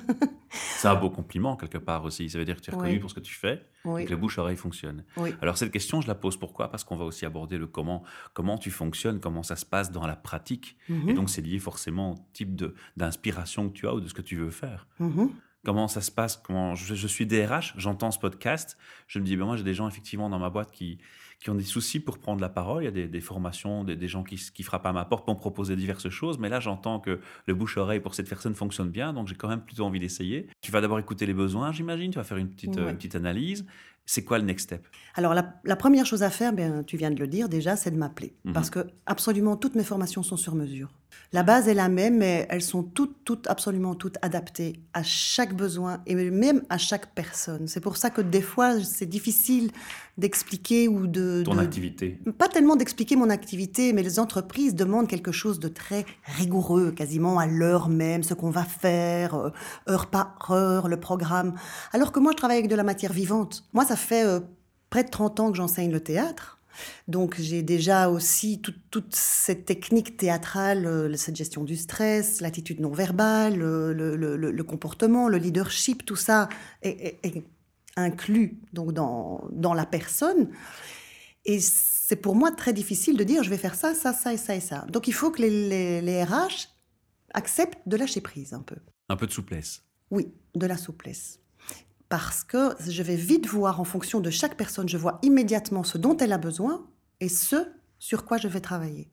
C'est 0.52 0.88
un 0.88 0.96
beau 0.96 1.10
compliment, 1.10 1.56
quelque 1.56 1.78
part 1.78 2.04
aussi. 2.04 2.30
Ça 2.30 2.38
veut 2.38 2.46
dire 2.46 2.58
que 2.58 2.62
tu 2.62 2.70
es 2.70 2.74
reconnu 2.74 2.94
Oui. 2.94 3.00
pour 3.00 3.10
ce 3.10 3.16
que 3.16 3.20
tu 3.22 3.34
fais 3.34 3.66
Oui, 3.86 4.02
et 4.04 4.06
que 4.06 4.12
le 4.12 4.18
bouche-oreille 4.18 4.58
fonctionne. 4.58 5.04
oui. 5.18 5.32
Alors 5.42 5.58
cette 5.58 5.72
question, 5.72 6.02
je 6.02 6.08
la 6.08 6.14
pose 6.16 6.38
pourquoi? 6.38 6.70
Parce 6.70 6.84
qu'on 6.84 6.98
va 6.98 7.06
aussi 7.06 7.26
aborder 7.26 7.58
le 7.58 7.66
comment, 7.68 8.04
comment 8.34 8.58
tu 8.58 8.70
fonctionnes, 8.70 9.20
comment 9.20 9.44
ça 9.44 9.56
se 9.56 9.66
passe 9.66 9.92
dans 9.92 10.06
la 10.06 10.16
pratique. 10.16 10.76
Mhm, 10.90 11.10
Et 11.10 11.14
donc 11.14 11.30
c'est 11.30 11.42
lié 11.42 11.58
forcément 11.58 12.12
au 12.12 12.16
type 12.34 12.56
de- 12.56 12.76
d'inspiration 12.98 13.70
que 13.70 13.74
tu 13.74 13.88
as 13.88 13.94
ou 13.96 14.00
de 14.02 14.08
ce 14.08 14.14
que 14.14 14.22
tu 14.22 14.36
veux 14.36 14.52
faire. 14.52 14.88
mhm. 15.00 15.30
Comment 15.66 15.88
ça 15.88 16.02
se 16.02 16.12
passe? 16.12 16.36
Comment 16.36 16.76
je, 16.76 16.94
je 16.94 17.08
suis 17.08 17.26
DRH, 17.26 17.74
j'entends 17.78 18.12
ce 18.12 18.20
podcast, 18.20 18.78
je 19.08 19.18
me 19.20 19.24
dis 19.24 19.38
ben 19.38 19.46
moi 19.46 19.56
j'ai 19.56 19.64
des 19.64 19.74
gens 19.74 19.88
effectivement 19.88 20.30
dans 20.30 20.38
ma 20.38 20.50
boîte 20.50 20.72
qui 20.74 20.98
qui 21.44 21.50
ont 21.50 21.56
des 21.56 21.64
soucis 21.64 22.00
pour 22.00 22.20
prendre 22.20 22.40
la 22.40 22.48
parole. 22.48 22.84
Il 22.84 22.86
y 22.86 22.88
a 22.88 22.92
des, 22.92 23.08
des 23.08 23.20
formations, 23.22 23.84
des, 23.84 23.98
des 23.98 24.08
gens 24.08 24.24
qui, 24.24 24.38
qui 24.38 24.64
frappent 24.64 24.86
à 24.86 24.94
ma 24.94 25.04
porte 25.04 25.26
pour 25.26 25.34
me 25.36 25.40
proposer 25.40 25.76
diverses 25.76 26.08
choses. 26.10 26.40
Mais 26.40 26.48
là, 26.48 26.62
j'entends 26.62 27.00
que 27.02 27.20
le 27.46 27.54
bouche-oreille 27.54 28.00
pour 28.00 28.16
cette 28.16 28.30
personne 28.30 28.56
fonctionne 28.56 28.90
bien, 28.90 29.12
donc 29.12 29.28
j'ai 29.28 29.36
quand 29.36 29.50
même 29.50 29.62
plutôt 29.62 29.84
envie 29.84 30.00
d'essayer. 30.00 30.48
Tu 30.62 30.72
vas 30.72 30.80
d'abord 30.80 31.00
écouter 31.00 31.26
les 31.26 31.34
besoins, 31.34 31.72
j'imagine. 31.74 32.12
Tu 32.12 32.18
vas 32.18 32.24
faire 32.24 32.38
une 32.38 32.50
petite, 32.50 32.78
euh, 32.78 32.86
Ouais. 32.86 32.92
une 32.92 32.96
petite 32.98 33.16
analyse. 33.16 33.66
C'est 34.06 34.24
quoi 34.24 34.38
le 34.38 34.46
next 34.46 34.66
step? 34.66 34.86
Alors, 35.16 35.34
la, 35.34 35.54
la 35.64 35.76
première 35.76 36.06
chose 36.06 36.24
à 36.24 36.30
faire, 36.30 36.52
bien, 36.54 36.84
tu 36.84 36.98
viens 36.98 37.12
de 37.12 37.20
le 37.20 37.28
dire 37.28 37.48
déjà, 37.50 37.76
c'est 37.76 37.92
de 37.92 37.98
m'appeler. 37.98 38.36
Mhm. 38.46 38.54
Parce 38.54 38.70
que 38.70 38.80
absolument 39.06 39.56
toutes 39.58 39.76
mes 39.76 39.84
formations 39.84 40.24
sont 40.24 40.38
sur 40.38 40.56
mesure. 40.56 40.94
La 41.32 41.42
base 41.42 41.68
est 41.68 41.74
la 41.74 41.90
même, 41.90 42.18
mais 42.20 42.46
elles 42.52 42.62
sont 42.62 42.84
toutes, 42.84 43.16
toutes, 43.26 43.48
absolument 43.48 43.96
toutes 43.96 44.18
adaptées 44.22 44.80
à 44.94 45.02
chaque 45.02 45.56
besoin 45.56 46.02
et 46.06 46.14
même 46.14 46.62
à 46.70 46.78
chaque 46.78 47.16
personne. 47.16 47.68
C'est 47.68 47.80
pour 47.80 47.98
ça 47.98 48.12
que 48.12 48.22
des 48.22 48.44
fois, 48.44 48.80
c'est 48.84 49.08
difficile 49.08 49.72
d'expliquer 50.20 50.88
ou 50.88 51.08
de... 51.08 51.42
Ton 51.44 51.56
de- 51.56 51.60
activité 51.62 52.20
Pas 52.38 52.48
tellement 52.50 52.76
d'expliquer 52.76 53.16
mon 53.16 53.32
activité, 53.32 53.94
mais 53.94 54.04
les 54.04 54.20
entreprises 54.20 54.76
demandent 54.76 55.08
quelque 55.08 55.32
chose 55.32 55.60
de 55.60 55.70
très 55.70 56.06
rigoureux, 56.38 56.92
quasiment 56.92 57.40
à 57.40 57.48
l'heure 57.48 57.90
même, 57.90 58.22
ce 58.22 58.36
qu'on 58.36 58.52
va 58.52 58.64
faire, 58.64 59.34
euh, 59.34 59.50
heure 59.90 60.08
par 60.12 60.38
heure, 60.52 60.88
le 60.88 61.00
programme. 61.00 61.56
Alors 61.94 62.12
que 62.12 62.20
moi, 62.20 62.32
je 62.34 62.38
travaille 62.38 62.60
avec 62.60 62.70
de 62.70 62.76
la 62.76 62.84
matière 62.84 63.12
vivante. 63.12 63.66
Moi, 63.74 63.86
ça 63.86 63.96
fait 63.96 64.24
euh, 64.24 64.40
près 64.92 65.04
de 65.04 65.10
30 65.10 65.40
ans 65.40 65.50
que 65.52 65.58
j'enseigne 65.58 65.92
le 65.92 66.00
théâtre. 66.00 66.60
Donc 67.08 67.36
j'ai 67.40 67.64
déjà 67.64 68.10
aussi 68.10 68.62
tout- 68.62 68.74
toute 68.92 69.16
cette 69.16 69.66
technique 69.66 70.18
théâtrale, 70.18 70.86
euh, 70.86 71.16
cette 71.16 71.36
gestion 71.36 71.64
du 71.64 71.76
stress, 71.76 72.42
l'attitude 72.42 72.80
non 72.80 72.92
verbale, 72.92 73.62
euh, 73.62 73.94
le, 73.94 74.16
le- 74.16 74.38
le- 74.38 74.52
le 74.52 74.64
comportement, 74.64 75.28
le 75.30 75.38
leadership, 75.38 76.06
tout 76.06 76.16
ça 76.16 76.50
est, 76.82 77.20
est- 77.24 77.38
est 77.38 77.44
inclus 77.96 78.60
donc 78.74 78.92
dans, 78.94 79.48
dans 79.52 79.74
la 79.74 79.86
personne. 79.86 80.50
Et 81.46 81.60
c'est 81.60 82.16
pour 82.16 82.36
moi 82.36 82.52
très 82.52 82.74
difficile 82.74 83.18
de 83.18 83.24
dire 83.24 83.44
je 83.44 83.50
vais 83.50 83.58
faire 83.58 83.76
ça, 83.76 83.94
ça, 83.94 84.14
ça 84.14 84.34
et 84.34 84.38
ça 84.38 84.56
et 84.56 84.60
ça. 84.62 84.86
Donc 84.90 85.08
il 85.08 85.14
faut 85.14 85.30
que 85.32 85.42
les, 85.42 85.70
les- 85.70 86.02
les 86.02 86.24
RH 86.24 86.70
acceptent 87.34 87.80
de 87.88 87.98
lâcher 87.98 88.22
prise 88.22 88.54
un 88.54 88.62
peu. 88.62 88.76
Un 89.10 89.16
peu 89.16 89.28
de 89.28 89.32
souplesse. 89.32 89.84
Oui, 90.12 90.34
de 90.56 90.66
la 90.68 90.78
souplesse. 90.78 91.40
Parce 92.14 92.44
que 92.44 92.76
je 92.80 93.02
vais 93.02 93.16
vite 93.16 93.48
voir 93.48 93.80
en 93.80 93.84
fonction 93.84 94.20
de 94.20 94.30
chaque 94.30 94.56
personne, 94.56 94.88
je 94.88 95.00
vois 95.00 95.18
immédiatement 95.24 95.84
ce 95.84 95.98
dont 95.98 96.16
elle 96.18 96.32
a 96.32 96.38
besoin 96.38 96.86
et 97.20 97.28
ce 97.28 97.56
sur 97.98 98.24
quoi 98.24 98.38
je 98.38 98.48
vais 98.48 98.60
travailler. 98.60 99.10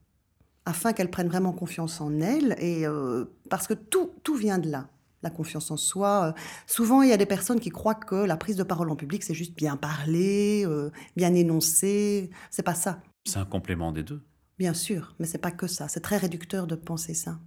Afin 0.66 0.92
qu'elle 0.92 1.10
prenne 1.10 1.28
vraiment 1.28 1.54
confiance 1.54 2.02
en 2.02 2.20
elle. 2.20 2.56
Et, 2.58 2.86
euh, 2.86 3.24
parce 3.48 3.66
que 3.66 3.72
tout, 3.72 4.10
tout 4.22 4.34
vient 4.34 4.58
de 4.58 4.68
là. 4.68 4.90
La 5.22 5.30
confiance 5.30 5.70
en 5.70 5.78
soi. 5.78 6.26
Euh, 6.26 6.40
souvent, 6.66 7.00
il 7.00 7.08
y 7.08 7.12
a 7.14 7.16
des 7.16 7.24
personnes 7.24 7.58
qui 7.58 7.70
croient 7.70 7.94
que 7.94 8.16
la 8.16 8.36
prise 8.36 8.56
de 8.56 8.64
parole 8.64 8.90
en 8.90 8.96
public, 8.96 9.22
c'est 9.22 9.32
juste 9.32 9.56
bien 9.56 9.78
parler, 9.78 10.66
euh, 10.66 10.90
bien 11.16 11.32
énoncer. 11.32 12.28
C'est 12.50 12.62
pas 12.62 12.74
ça. 12.74 13.00
C'est 13.24 13.38
un 13.38 13.46
complément 13.46 13.92
des 13.92 14.02
deux. 14.02 14.22
Bien 14.58 14.74
sûr, 14.74 15.14
mais 15.18 15.24
c'est 15.24 15.38
pas 15.38 15.52
que 15.52 15.68
ça. 15.68 15.88
C'est 15.88 16.00
très 16.00 16.18
réducteur 16.18 16.66
de 16.66 16.74
penser 16.74 17.14
ça. 17.14 17.38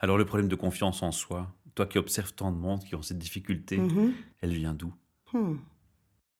Alors 0.00 0.18
le 0.18 0.26
problème 0.26 0.48
de 0.48 0.54
confiance 0.54 1.02
en 1.02 1.12
soi, 1.12 1.54
toi 1.78 1.86
qui 1.86 1.98
observes 1.98 2.32
tant 2.32 2.50
de 2.50 2.56
monde 2.58 2.82
qui 2.82 2.96
ont 2.96 3.02
cette 3.02 3.18
difficulté, 3.18 3.78
Mhm. 3.78 4.12
elle 4.40 4.52
vient 4.52 4.74
d'où? 4.74 4.92
Hmm. 5.32 5.58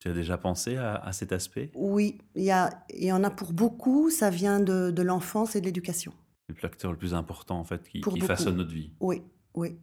Tu 0.01 0.09
as 0.09 0.13
déjà 0.13 0.37
pensé 0.37 0.77
à, 0.77 0.97
à 0.97 1.13
cet 1.13 1.31
aspect? 1.33 1.71
Oui, 1.77 2.19
il 2.35 2.43
y, 2.43 2.51
a- 2.51 2.71
il 2.93 3.05
y 3.05 3.13
en 3.13 3.23
a 3.23 3.31
pour 3.31 3.53
beaucoup, 3.53 4.11
ça 4.11 4.31
vient 4.31 4.59
de, 4.59 4.91
de 4.91 5.03
l'enfance 5.03 5.55
et 5.55 5.61
de 5.61 5.67
l'éducation. 5.67 6.13
Le 6.49 6.57
facteur 6.57 6.91
le 6.91 6.99
plus 6.99 7.15
important 7.15 7.59
en 7.61 7.65
fait 7.65 7.89
qui, 7.89 8.03
façonne 8.21 8.57
notre 8.57 8.73
vie. 8.73 8.91
Oui, 9.01 9.23
oui. 9.55 9.77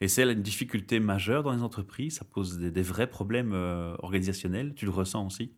Et 0.00 0.08
c'est 0.08 0.24
une 0.24 0.42
difficulté 0.42 0.98
majeure 0.98 1.44
dans 1.44 1.52
les 1.52 1.62
entreprises, 1.62 2.16
ça 2.16 2.24
pose 2.24 2.58
des, 2.58 2.72
des 2.72 2.82
vrais 2.82 3.08
problèmes 3.08 3.52
euh, 3.54 3.94
organisationnels, 4.00 4.74
tu 4.74 4.86
le 4.86 4.90
ressens 4.90 5.24
aussi? 5.24 5.52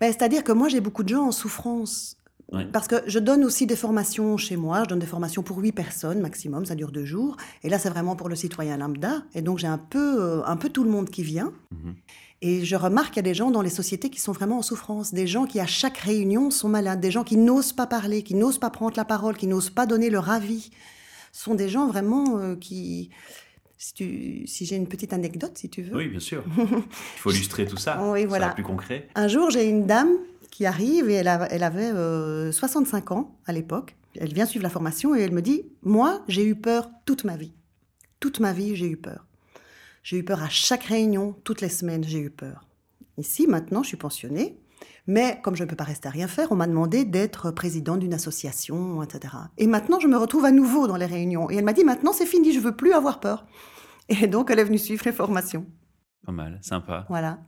Ben, 0.00 0.12
C'est-à-dire 0.12 0.44
que 0.44 0.52
moi, 0.52 0.68
j'ai 0.68 0.80
beaucoup 0.80 1.02
de 1.02 1.08
gens 1.08 1.26
en 1.26 1.32
souffrance 1.32 2.16
Parce 2.72 2.86
que 2.86 2.96
je 3.06 3.18
donne 3.18 3.44
aussi 3.44 3.66
des 3.66 3.76
formations 3.76 4.36
chez 4.36 4.56
moi. 4.56 4.84
Je 4.84 4.88
donne 4.88 4.98
des 4.98 5.06
formations 5.06 5.42
pour 5.42 5.58
huit 5.58 5.72
personnes 5.72 6.20
maximum. 6.20 6.64
Ça 6.64 6.74
dure 6.74 6.92
deux 6.92 7.04
jours. 7.04 7.36
Et 7.64 7.68
là, 7.68 7.78
c'est 7.78 7.90
vraiment 7.90 8.16
pour 8.16 8.28
le 8.28 8.36
citoyen 8.36 8.76
lambda. 8.76 9.22
Et 9.34 9.42
donc, 9.42 9.58
j'ai 9.58 9.66
un 9.66 9.78
peu, 9.78 10.22
euh, 10.22 10.44
un 10.44 10.56
peu 10.56 10.68
tout 10.68 10.84
le 10.84 10.90
monde 10.90 11.10
qui 11.10 11.22
vient. 11.22 11.52
Mhm. 11.72 11.94
Et 12.42 12.64
je 12.64 12.76
remarque 12.76 13.14
qu'il 13.14 13.16
y 13.16 13.20
a 13.20 13.30
des 13.30 13.34
gens 13.34 13.50
dans 13.50 13.62
les 13.62 13.70
sociétés 13.70 14.10
qui 14.10 14.20
sont 14.20 14.32
vraiment 14.32 14.58
en 14.58 14.62
souffrance, 14.62 15.14
des 15.14 15.26
gens 15.26 15.46
qui 15.46 15.58
à 15.58 15.66
chaque 15.66 15.96
réunion 15.96 16.50
sont 16.50 16.68
malades, 16.68 17.00
des 17.00 17.10
gens 17.10 17.24
qui 17.24 17.36
n'osent 17.36 17.72
pas 17.72 17.86
parler, 17.86 18.22
qui 18.22 18.34
n'osent 18.34 18.58
pas 18.58 18.70
prendre 18.70 18.96
la 18.96 19.06
parole, 19.06 19.36
qui 19.36 19.46
n'osent 19.46 19.70
pas 19.70 19.86
donner 19.86 20.10
leur 20.10 20.30
avis. 20.30 20.70
Ce 21.32 21.44
sont 21.44 21.54
des 21.54 21.68
gens 21.68 21.86
vraiment 21.88 22.38
euh, 22.38 22.54
qui... 22.54 23.10
Si, 23.78 24.44
si 24.46 24.64
j'ai 24.64 24.76
une 24.76 24.88
petite 24.88 25.12
anecdote, 25.12 25.52
si 25.54 25.68
tu 25.68 25.82
veux. 25.82 25.94
Oui, 25.94 26.08
bien 26.08 26.18
sûr. 26.18 26.42
Il 26.58 26.82
faut 27.18 27.30
illustrer 27.30 27.66
tout 27.66 27.76
ça. 27.76 28.02
oui, 28.10 28.24
voilà. 28.24 28.48
Ça 28.48 28.54
plus 28.54 28.62
concret. 28.62 29.08
Un 29.14 29.28
jour, 29.28 29.50
j'ai 29.50 29.68
une 29.68 29.86
dame 29.86 30.16
qui 30.56 30.64
arrive 30.64 31.10
et 31.10 31.12
elle, 31.12 31.28
elle 31.50 31.62
avait 31.62 31.92
65 32.50 33.10
euh, 33.10 33.14
ans 33.14 33.38
à 33.44 33.52
l'époque. 33.52 33.94
Elle 34.18 34.32
vient 34.32 34.46
suivre 34.46 34.62
la 34.62 34.70
formation 34.70 35.14
et 35.14 35.20
elle 35.20 35.32
me 35.32 35.42
dit, 35.42 35.66
moi, 35.82 36.24
j'ai 36.28 36.46
eu 36.46 36.54
peur 36.54 36.88
toute 37.04 37.24
ma 37.24 37.36
vie. 37.36 37.52
Toute 38.20 38.40
ma 38.40 38.54
vie, 38.54 38.74
j'ai 38.74 38.86
eu 38.86 38.96
peur. 38.96 39.26
J'ai 40.02 40.16
eu 40.16 40.24
peur 40.24 40.42
à 40.42 40.48
chaque 40.48 40.84
réunion, 40.84 41.36
toutes 41.44 41.60
les 41.60 41.68
semaines, 41.68 42.04
j'ai 42.04 42.20
eu 42.20 42.30
peur. 42.30 42.66
Ici, 43.18 43.46
maintenant, 43.46 43.82
je 43.82 43.88
suis 43.88 43.98
pensionnée, 43.98 44.58
mais 45.06 45.40
comme 45.42 45.56
je 45.56 45.62
ne 45.62 45.68
peux 45.68 45.76
pas 45.76 45.84
rester 45.84 46.08
à 46.08 46.10
rien 46.10 46.26
faire, 46.26 46.50
on 46.50 46.56
m'a 46.56 46.66
demandé 46.66 47.04
d'être 47.04 47.50
président 47.50 47.98
d'une 47.98 48.14
association, 48.14 49.02
etc. 49.02 49.34
Et 49.58 49.66
maintenant, 49.66 50.00
je 50.00 50.08
me 50.08 50.16
retrouve 50.16 50.46
à 50.46 50.52
nouveau 50.52 50.86
dans 50.86 50.96
les 50.96 51.04
réunions. 51.04 51.50
Et 51.50 51.56
elle 51.56 51.66
m'a 51.66 51.74
dit, 51.74 51.84
maintenant, 51.84 52.14
c'est 52.14 52.24
fini, 52.24 52.54
je 52.54 52.60
veux 52.60 52.74
plus 52.74 52.94
avoir 52.94 53.20
peur. 53.20 53.46
Et 54.08 54.26
donc, 54.26 54.50
elle 54.50 54.58
est 54.58 54.64
venue 54.64 54.78
suivre 54.78 55.02
les 55.04 55.12
formations. 55.12 55.66
Pas 56.24 56.32
mal, 56.32 56.58
sympa. 56.62 57.04
Voilà. 57.10 57.40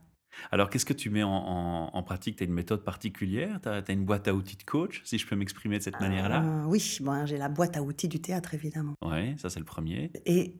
Alors, 0.51 0.69
qu'est-ce 0.69 0.85
que 0.85 0.93
tu 0.93 1.09
mets 1.09 1.23
en, 1.23 2.03
pratique? 2.03 2.37
Tu 2.37 2.43
as 2.43 2.47
une 2.47 2.53
méthode 2.53 2.83
particulière? 2.83 3.59
Tu 3.61 3.69
as, 3.69 3.91
une 3.91 4.05
boîte 4.05 4.27
à 4.27 4.33
outils 4.33 4.57
de 4.57 4.63
coach, 4.63 5.01
si 5.05 5.17
je 5.17 5.27
peux 5.27 5.35
m'exprimer 5.35 5.77
de 5.77 5.83
cette 5.83 5.99
manière-là? 5.99 6.43
euh, 6.43 6.63
Oui, 6.65 6.97
bon, 7.01 7.25
j'ai 7.25 7.37
la 7.37 7.49
boîte 7.49 7.77
à 7.77 7.81
outils 7.81 8.07
du 8.07 8.21
théâtre, 8.21 8.53
évidemment. 8.53 8.95
Oui, 9.03 9.37
ça 9.37 9.49
c'est 9.49 9.59
le 9.59 9.65
premier. 9.65 10.11
Et 10.25 10.55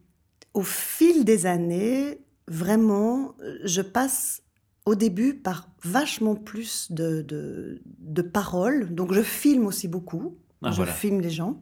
au 0.53 0.63
fil 0.63 1.25
des 1.25 1.45
années, 1.45 2.19
vraiment, 2.47 3.35
je 3.63 3.81
passe 3.81 4.43
au 4.85 4.95
début 4.95 5.35
par 5.35 5.69
vachement 5.83 6.35
plus 6.35 6.91
de, 6.91 7.21
de, 7.21 8.21
paroles. 8.21 8.93
Donc 8.93 9.13
je 9.13 9.21
filme 9.21 9.67
aussi 9.67 9.87
beaucoup. 9.87 10.37
Ah, 10.61 10.71
je 10.71 10.83
filme 10.83 11.21
les 11.21 11.29
gens. 11.29 11.61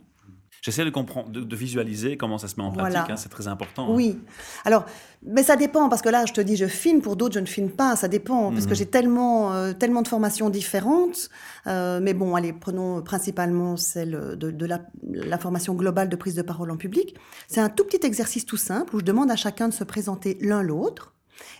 J'essaie 0.67 0.83
de 0.83 0.89
comprendre, 0.89 1.29
de, 1.29 1.55
visualiser 1.55 2.17
comment 2.17 2.37
ça 2.37 2.49
se 2.49 2.57
met 2.57 2.63
en 2.63 2.73
pratique. 2.73 3.09
Hein, 3.09 3.15
c'est 3.15 3.29
très 3.29 3.47
important. 3.47 3.85
Hein. 3.85 3.95
Oui. 3.95 4.19
Alors, 4.65 4.85
mais 5.25 5.41
ça 5.41 5.55
dépend 5.55 5.87
parce 5.87 6.01
que 6.01 6.09
là, 6.09 6.25
je 6.25 6.33
te 6.33 6.41
dis, 6.41 6.57
je 6.57 6.65
filme. 6.65 6.99
Pour 6.99 7.15
d'autres, 7.15 7.35
je 7.35 7.39
ne 7.39 7.45
filme 7.45 7.69
pas. 7.69 7.95
Ça 7.95 8.09
dépend 8.09 8.51
parce 8.51 8.65
que 8.65 8.71
mhm. 8.71 8.75
j'ai 8.75 8.85
tellement, 8.85 9.53
euh, 9.53 9.71
tellement 9.71 10.01
de 10.01 10.09
formations 10.09 10.49
différentes. 10.49 11.29
Euh, 11.67 12.01
mais 12.03 12.13
bon, 12.13 12.35
allez, 12.35 12.51
prenons 12.51 13.01
principalement 13.01 13.77
celle 13.77 14.35
de, 14.37 14.65
la, 14.65 14.81
la, 15.09 15.37
formation 15.37 15.73
globale 15.73 16.09
de 16.09 16.17
prise 16.17 16.35
de 16.35 16.41
parole 16.41 16.69
en 16.69 16.75
public. 16.75 17.15
C'est 17.47 17.61
un 17.61 17.69
tout 17.69 17.85
petit 17.85 18.05
exercice 18.05 18.45
tout 18.45 18.57
simple 18.57 18.93
où 18.93 18.99
je 18.99 19.05
demande 19.05 19.31
à 19.31 19.37
chacun 19.37 19.69
de 19.69 19.73
se 19.73 19.85
présenter 19.85 20.37
l'un 20.41 20.63
l'autre. 20.63 21.13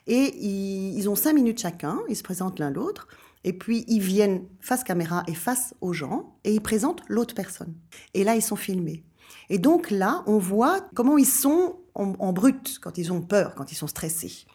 Et 0.08 0.36
ils, 0.36 0.98
ils 0.98 1.10
ont 1.10 1.16
cinq 1.16 1.32
minutes 1.32 1.62
chacun. 1.62 2.00
Ils 2.10 2.18
se 2.18 2.24
présentent 2.24 2.60
l'un 2.60 2.72
l'autre. 2.72 3.08
Et 3.48 3.54
puis, 3.54 3.86
ils 3.88 4.02
viennent 4.02 4.44
face 4.60 4.84
caméra 4.84 5.24
et 5.26 5.34
face 5.34 5.74
aux 5.80 5.94
gens 5.94 6.36
et 6.44 6.54
ils 6.54 6.60
présentent 6.60 7.02
l'autre 7.08 7.34
personne. 7.34 7.74
Et 8.14 8.26
là, 8.26 8.36
ils 8.36 8.42
sont 8.42 8.58
filmés. 8.58 9.06
Et 9.50 9.58
donc 9.58 9.90
là, 9.90 10.22
on 10.28 10.38
voit 10.38 10.82
comment 10.96 11.18
ils 11.18 11.26
sont 11.26 11.78
en, 11.96 12.34
brut 12.34 12.78
quand 12.82 12.98
ils 12.98 13.14
ont 13.14 13.22
peur, 13.22 13.56
quand 13.56 13.72
ils 13.72 13.76
sont 13.76 13.88
stressés. 13.88 14.46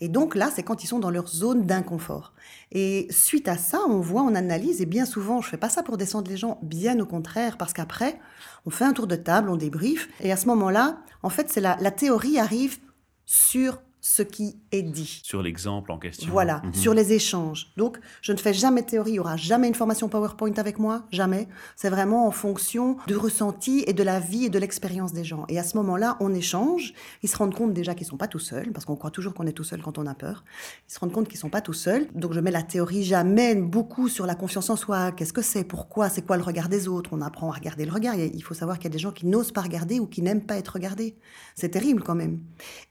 Et 0.00 0.08
donc 0.08 0.36
là, 0.36 0.52
c'est 0.54 0.62
quand 0.62 0.84
ils 0.84 0.86
sont 0.86 1.00
dans 1.00 1.10
leur 1.10 1.26
zone 1.26 1.66
d'inconfort. 1.66 2.34
Et 2.70 3.08
suite 3.10 3.48
à 3.48 3.56
ça, 3.56 3.80
on 3.88 3.98
voit, 3.98 4.22
on 4.22 4.36
analyse, 4.36 4.80
et 4.80 4.86
bien 4.86 5.06
souvent, 5.06 5.40
je 5.40 5.48
fais 5.48 5.56
pas 5.56 5.68
ça 5.68 5.82
pour 5.82 5.96
descendre 5.96 6.30
les 6.30 6.36
gens, 6.36 6.60
bien 6.62 7.00
au 7.00 7.06
contraire, 7.06 7.58
parce 7.58 7.72
qu'après, 7.72 8.20
on 8.64 8.70
fait 8.70 8.84
un 8.84 8.92
tour 8.92 9.08
de 9.08 9.16
table, 9.16 9.50
on 9.50 9.56
débrief, 9.56 10.08
et 10.20 10.30
à 10.30 10.36
ce 10.36 10.46
moment-là, 10.46 11.00
en 11.24 11.30
fait, 11.30 11.50
c'est 11.50 11.60
la 11.60 11.90
théorie 11.90 12.38
arrive 12.38 12.78
sur 13.24 13.80
ce 14.08 14.22
qui 14.22 14.56
est 14.70 14.82
dit. 14.82 15.20
Sur 15.24 15.42
l'exemple 15.42 15.90
en 15.90 15.98
question. 15.98 16.30
Voilà, 16.30 16.62
mhm. 16.64 16.74
sur 16.74 16.94
les 16.94 17.12
échanges. 17.12 17.72
Donc, 17.76 17.98
je 18.22 18.30
ne 18.30 18.36
fais 18.36 18.54
jamais 18.54 18.82
de 18.82 18.86
théorie, 18.86 19.10
il 19.10 19.14
n'y 19.14 19.18
aura 19.18 19.36
jamais 19.36 19.66
une 19.66 19.74
formation 19.74 20.08
PowerPoint 20.08 20.52
avec 20.58 20.78
moi, 20.78 21.02
jamais. 21.10 21.48
C'est 21.74 21.90
vraiment 21.90 22.28
en 22.28 22.30
fonction 22.30 22.98
du 23.08 23.16
ressenti 23.16 23.82
et 23.84 23.92
de 23.92 24.04
la 24.04 24.20
vie 24.20 24.44
et 24.44 24.48
de 24.48 24.60
l'expérience 24.60 25.12
des 25.12 25.24
gens. 25.24 25.44
Et 25.48 25.58
à 25.58 25.64
ce 25.64 25.76
moment-là, 25.78 26.16
on 26.20 26.32
échange. 26.34 26.94
Ils 27.24 27.28
se 27.28 27.36
rendent 27.36 27.54
compte 27.54 27.72
déjà 27.72 27.94
qu'ils 27.94 28.06
ne 28.06 28.10
sont 28.10 28.16
pas 28.16 28.28
tout 28.28 28.38
seuls, 28.38 28.70
parce 28.70 28.84
qu'on 28.84 28.94
croit 28.94 29.10
toujours 29.10 29.34
qu'on 29.34 29.46
est 29.48 29.52
tout 29.52 29.64
seul 29.64 29.82
quand 29.82 29.98
on 29.98 30.06
a 30.06 30.14
peur. 30.14 30.44
Ils 30.88 30.92
se 30.92 31.00
rendent 31.00 31.12
compte 31.12 31.26
qu'ils 31.26 31.38
ne 31.38 31.40
sont 31.40 31.50
pas 31.50 31.60
tout 31.60 31.72
seuls. 31.72 32.06
Donc, 32.14 32.32
je 32.32 32.38
mets 32.38 32.52
la 32.52 32.62
théorie, 32.62 33.02
j'amène 33.02 33.68
beaucoup 33.68 34.08
sur 34.08 34.24
la 34.24 34.36
confiance 34.36 34.70
en 34.70 34.76
soi. 34.76 35.10
Qu'est-ce 35.10 35.32
que 35.32 35.42
c'est? 35.42 35.64
Pourquoi? 35.64 36.10
C'est 36.10 36.22
quoi 36.22 36.36
le 36.36 36.44
regard 36.44 36.68
des 36.68 36.86
autres? 36.86 37.10
On 37.12 37.20
apprend 37.22 37.50
à 37.50 37.56
regarder 37.56 37.84
le 37.84 37.92
regard. 37.92 38.14
Il 38.14 38.42
faut 38.44 38.54
savoir 38.54 38.78
qu'il 38.78 38.84
y 38.84 38.92
a 38.92 38.96
des 38.96 39.00
gens 39.00 39.10
qui 39.10 39.26
n'osent 39.26 39.52
pas 39.52 39.62
regarder 39.62 39.98
ou 39.98 40.06
qui 40.06 40.22
n'aiment 40.22 40.46
pas 40.46 40.56
être 40.56 40.74
regardés. 40.74 41.16
C'est 41.56 41.70
terrible 41.70 42.04
quand 42.04 42.14
même. 42.14 42.38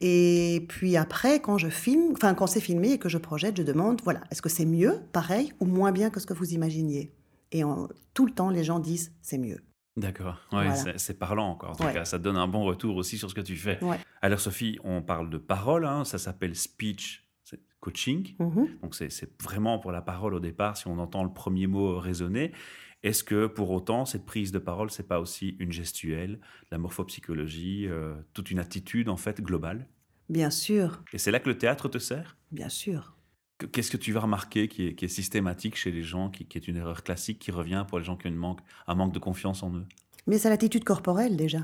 Et 0.01 0.65
puis 0.67 0.97
après, 1.05 1.39
quand 1.39 1.59
je 1.59 1.67
filme, 1.67 2.13
enfin 2.13 2.33
quand 2.33 2.47
c'est 2.47 2.59
filmé 2.59 2.93
et 2.93 2.97
que 2.97 3.09
je 3.09 3.19
projette, 3.19 3.57
je 3.57 3.61
demande, 3.61 4.01
voilà, 4.03 4.21
est-ce 4.31 4.41
que 4.41 4.49
c'est 4.49 4.65
mieux, 4.65 5.01
pareil, 5.13 5.53
ou 5.59 5.65
moins 5.65 5.91
bien 5.91 6.09
que 6.09 6.19
ce 6.19 6.25
que 6.25 6.33
vous 6.33 6.53
imaginiez? 6.53 7.11
Et 7.51 7.63
en, 7.63 7.87
tout 8.15 8.25
le 8.25 8.31
temps, 8.31 8.49
les 8.49 8.63
gens 8.63 8.79
disent, 8.79 9.13
c'est 9.21 9.37
mieux. 9.37 9.59
D'accord, 9.97 10.39
ouais, 10.51 10.71
c'est 10.97 11.19
parlant 11.19 11.47
encore. 11.47 11.69
En 11.69 11.75
tout 11.75 11.93
cas, 11.93 12.05
ça 12.05 12.17
donne 12.17 12.37
un 12.37 12.47
bon 12.47 12.63
retour 12.63 12.95
aussi 12.95 13.19
sur 13.19 13.29
ce 13.29 13.35
que 13.35 13.41
tu 13.41 13.55
fais. 13.55 13.79
Alors 14.23 14.39
Sophie, 14.39 14.79
on 14.83 15.03
parle 15.03 15.29
de 15.29 15.37
parole, 15.37 15.85
hein, 15.85 16.05
ça 16.05 16.17
s'appelle 16.17 16.55
speech 16.55 17.21
coaching. 17.79 18.35
Mm-hmm. 18.39 18.81
Donc 18.81 18.95
c'est 18.95 19.43
vraiment 19.43 19.77
pour 19.77 19.91
la 19.91 20.01
parole 20.01 20.33
au 20.33 20.39
départ, 20.39 20.75
si 20.75 20.87
on 20.87 20.97
entend 20.97 21.23
le 21.23 21.31
premier 21.31 21.67
mot 21.67 21.99
résonner. 21.99 22.51
Est-ce 23.03 23.23
que 23.23 23.45
pour 23.45 23.69
autant, 23.69 24.05
cette 24.05 24.25
prise 24.25 24.51
de 24.51 24.57
parole, 24.57 24.89
c'est 24.89 25.07
pas 25.07 25.19
aussi 25.19 25.55
une 25.59 25.71
gestuelle, 25.71 26.39
la 26.71 26.79
morphopsychologie, 26.79 27.87
euh, 27.87 28.15
toute 28.33 28.49
une 28.49 28.57
attitude 28.57 29.07
en 29.07 29.17
fait 29.17 29.39
globale? 29.39 29.87
Bien 30.29 30.49
sûr. 30.49 31.03
Et 31.13 31.17
c'est 31.17 31.31
là 31.31 31.39
que 31.39 31.49
le 31.49 31.57
théâtre 31.57 31.87
te 31.89 31.97
sert? 31.97 32.37
Bien 32.51 32.69
sûr. 32.69 33.15
Qu'est-ce 33.71 33.91
que 33.91 33.97
tu 33.97 34.11
vas 34.11 34.21
remarquer 34.21 34.67
qui 34.67 34.87
est, 34.87 35.07
systématique 35.07 35.77
chez 35.77 35.91
les 35.91 36.03
gens, 36.03 36.29
qui, 36.29 36.45
est 36.55 36.67
une 36.67 36.75
erreur 36.75 37.03
classique 37.03 37.39
qui 37.39 37.51
revient 37.51 37.85
pour 37.87 37.99
les 37.99 38.05
gens 38.05 38.17
qui 38.17 38.27
ont 38.27 38.29
une 38.29 38.35
manque, 38.35 38.59
un 38.87 38.95
manque 38.95 39.13
de 39.13 39.19
confiance 39.19 39.63
en 39.63 39.73
eux? 39.73 39.85
Mais 40.27 40.37
c'est 40.37 40.49
l'attitude 40.49 40.83
corporelle 40.83 41.37
déjà. 41.37 41.59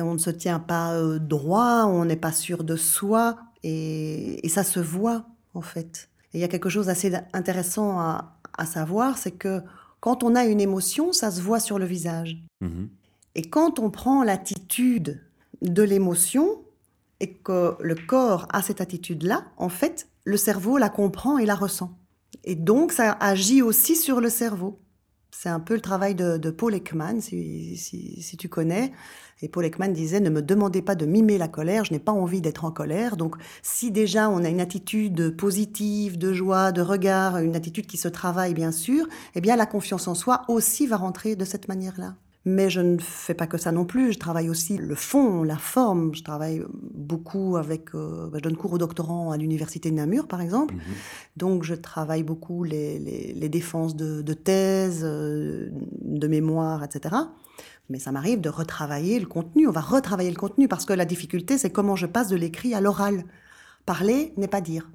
On 0.00 0.14
ne 0.14 0.18
se 0.18 0.30
tient 0.30 0.58
pas 0.58 0.94
euh, 0.94 1.20
droit, 1.20 1.84
on 1.84 2.04
n'est 2.04 2.16
pas 2.16 2.32
sûr 2.32 2.64
de 2.64 2.74
soi, 2.74 3.38
et, 3.62 4.40
ça 4.48 4.64
se 4.64 4.80
voit 4.80 5.26
en 5.54 5.60
fait. 5.60 6.08
Et 6.32 6.38
il 6.38 6.40
y 6.40 6.44
a 6.44 6.48
quelque 6.48 6.68
chose 6.68 6.86
d'assez 6.86 7.12
intéressant 7.32 8.00
à, 8.00 8.36
savoir, 8.66 9.16
c'est 9.16 9.30
que 9.30 9.62
quand 10.00 10.22
on 10.22 10.34
a 10.34 10.44
une 10.44 10.60
émotion, 10.60 11.12
ça 11.12 11.30
se 11.30 11.40
voit 11.40 11.60
sur 11.60 11.78
le 11.78 11.86
visage. 11.86 12.36
Mmh 12.60 12.86
et 13.36 13.42
quand 13.42 13.78
on 13.78 13.90
prend 13.90 14.24
l'attitude 14.24 15.22
de 15.62 15.82
l'émotion, 15.82 16.62
et 17.20 17.34
que 17.34 17.76
le 17.80 17.94
corps 17.94 18.46
a 18.50 18.62
cette 18.62 18.80
attitude-là, 18.80 19.44
en 19.56 19.68
fait, 19.68 20.08
le 20.24 20.36
cerveau 20.36 20.78
la 20.78 20.88
comprend 20.88 21.38
et 21.38 21.46
la 21.46 21.54
ressent. 21.54 21.98
Et 22.44 22.54
donc, 22.54 22.92
ça 22.92 23.12
agit 23.20 23.62
aussi 23.62 23.96
sur 23.96 24.20
le 24.20 24.30
cerveau. 24.30 24.80
C'est 25.30 25.48
un 25.48 25.60
peu 25.60 25.74
le 25.74 25.80
travail 25.80 26.14
de, 26.14 26.50
Paul 26.50 26.74
Ekman, 26.74 27.20
si, 27.20 28.36
tu 28.38 28.48
connais. 28.48 28.92
Et 29.42 29.48
Paul 29.48 29.64
Ekman 29.64 29.92
disait, 29.92 30.20
ne 30.20 30.28
me 30.28 30.42
demandez 30.42 30.82
pas 30.82 30.94
de 30.94 31.06
mimer 31.06 31.38
la 31.38 31.48
colère, 31.48 31.84
je 31.84 31.92
n'ai 31.92 31.98
pas 31.98 32.12
envie 32.12 32.40
d'être 32.40 32.64
en 32.64 32.70
colère. 32.70 33.16
Donc, 33.16 33.36
si 33.62 33.90
déjà 33.90 34.28
on 34.28 34.44
a 34.44 34.48
une 34.48 34.60
attitude 34.60 35.36
positive, 35.36 36.18
de 36.18 36.32
joie, 36.32 36.72
de 36.72 36.82
regard, 36.82 37.38
une 37.38 37.56
attitude 37.56 37.86
qui 37.86 37.96
se 37.96 38.08
travaille, 38.08 38.54
bien 38.54 38.72
sûr, 38.72 39.06
eh 39.34 39.40
bien, 39.40 39.56
la 39.56 39.66
confiance 39.66 40.08
en 40.08 40.14
soi 40.14 40.42
aussi 40.48 40.86
va 40.86 40.96
rentrer 40.96 41.36
de 41.36 41.44
cette 41.44 41.68
manière-là. 41.68 42.16
Mais 42.46 42.70
je 42.70 42.80
ne 42.80 42.96
fais 42.98 43.34
pas 43.34 43.46
que 43.46 43.58
ça 43.58 43.70
non 43.70 43.84
plus. 43.84 44.14
Je 44.14 44.18
travaille 44.18 44.48
aussi 44.48 44.78
le 44.78 44.94
fond, 44.94 45.42
la 45.42 45.58
forme. 45.58 46.14
Je 46.14 46.22
travaille 46.22 46.62
beaucoup 46.72 47.58
avec. 47.58 47.94
Euh, 47.94 48.28
bah, 48.30 48.38
je 48.38 48.42
donne 48.42 48.56
cours 48.56 48.72
aux 48.72 48.78
doctorants 48.78 49.30
à 49.30 49.36
l'université 49.36 49.90
de 49.90 49.96
Namur, 49.96 50.26
par 50.26 50.40
exemple. 50.40 50.74
Mhm. 50.74 50.80
Donc, 51.36 51.64
je 51.64 51.74
travaille 51.74 52.22
beaucoup 52.22 52.64
les, 52.64 52.98
les, 52.98 53.48
défenses 53.50 53.94
de, 53.94 54.22
de 54.22 54.32
thèses, 54.32 55.02
euh, 55.04 55.68
de 56.00 56.26
mémoire, 56.28 56.82
etc. 56.82 57.14
Mais 57.90 57.98
ça 57.98 58.10
m'arrive 58.10 58.40
de 58.40 58.48
retravailler 58.48 59.20
le 59.20 59.26
contenu. 59.26 59.68
On 59.68 59.72
va 59.72 59.80
retravailler 59.82 60.30
le 60.30 60.36
contenu 60.36 60.66
parce 60.66 60.86
que 60.86 60.94
la 60.94 61.04
difficulté, 61.04 61.58
c'est 61.58 61.70
comment 61.70 61.96
je 61.96 62.06
passe 62.06 62.28
de 62.28 62.36
l'écrit 62.36 62.74
à 62.74 62.80
l'oral. 62.80 63.24
Parler 63.84 64.32
n'est 64.38 64.48
pas 64.48 64.62
dire. 64.62 64.88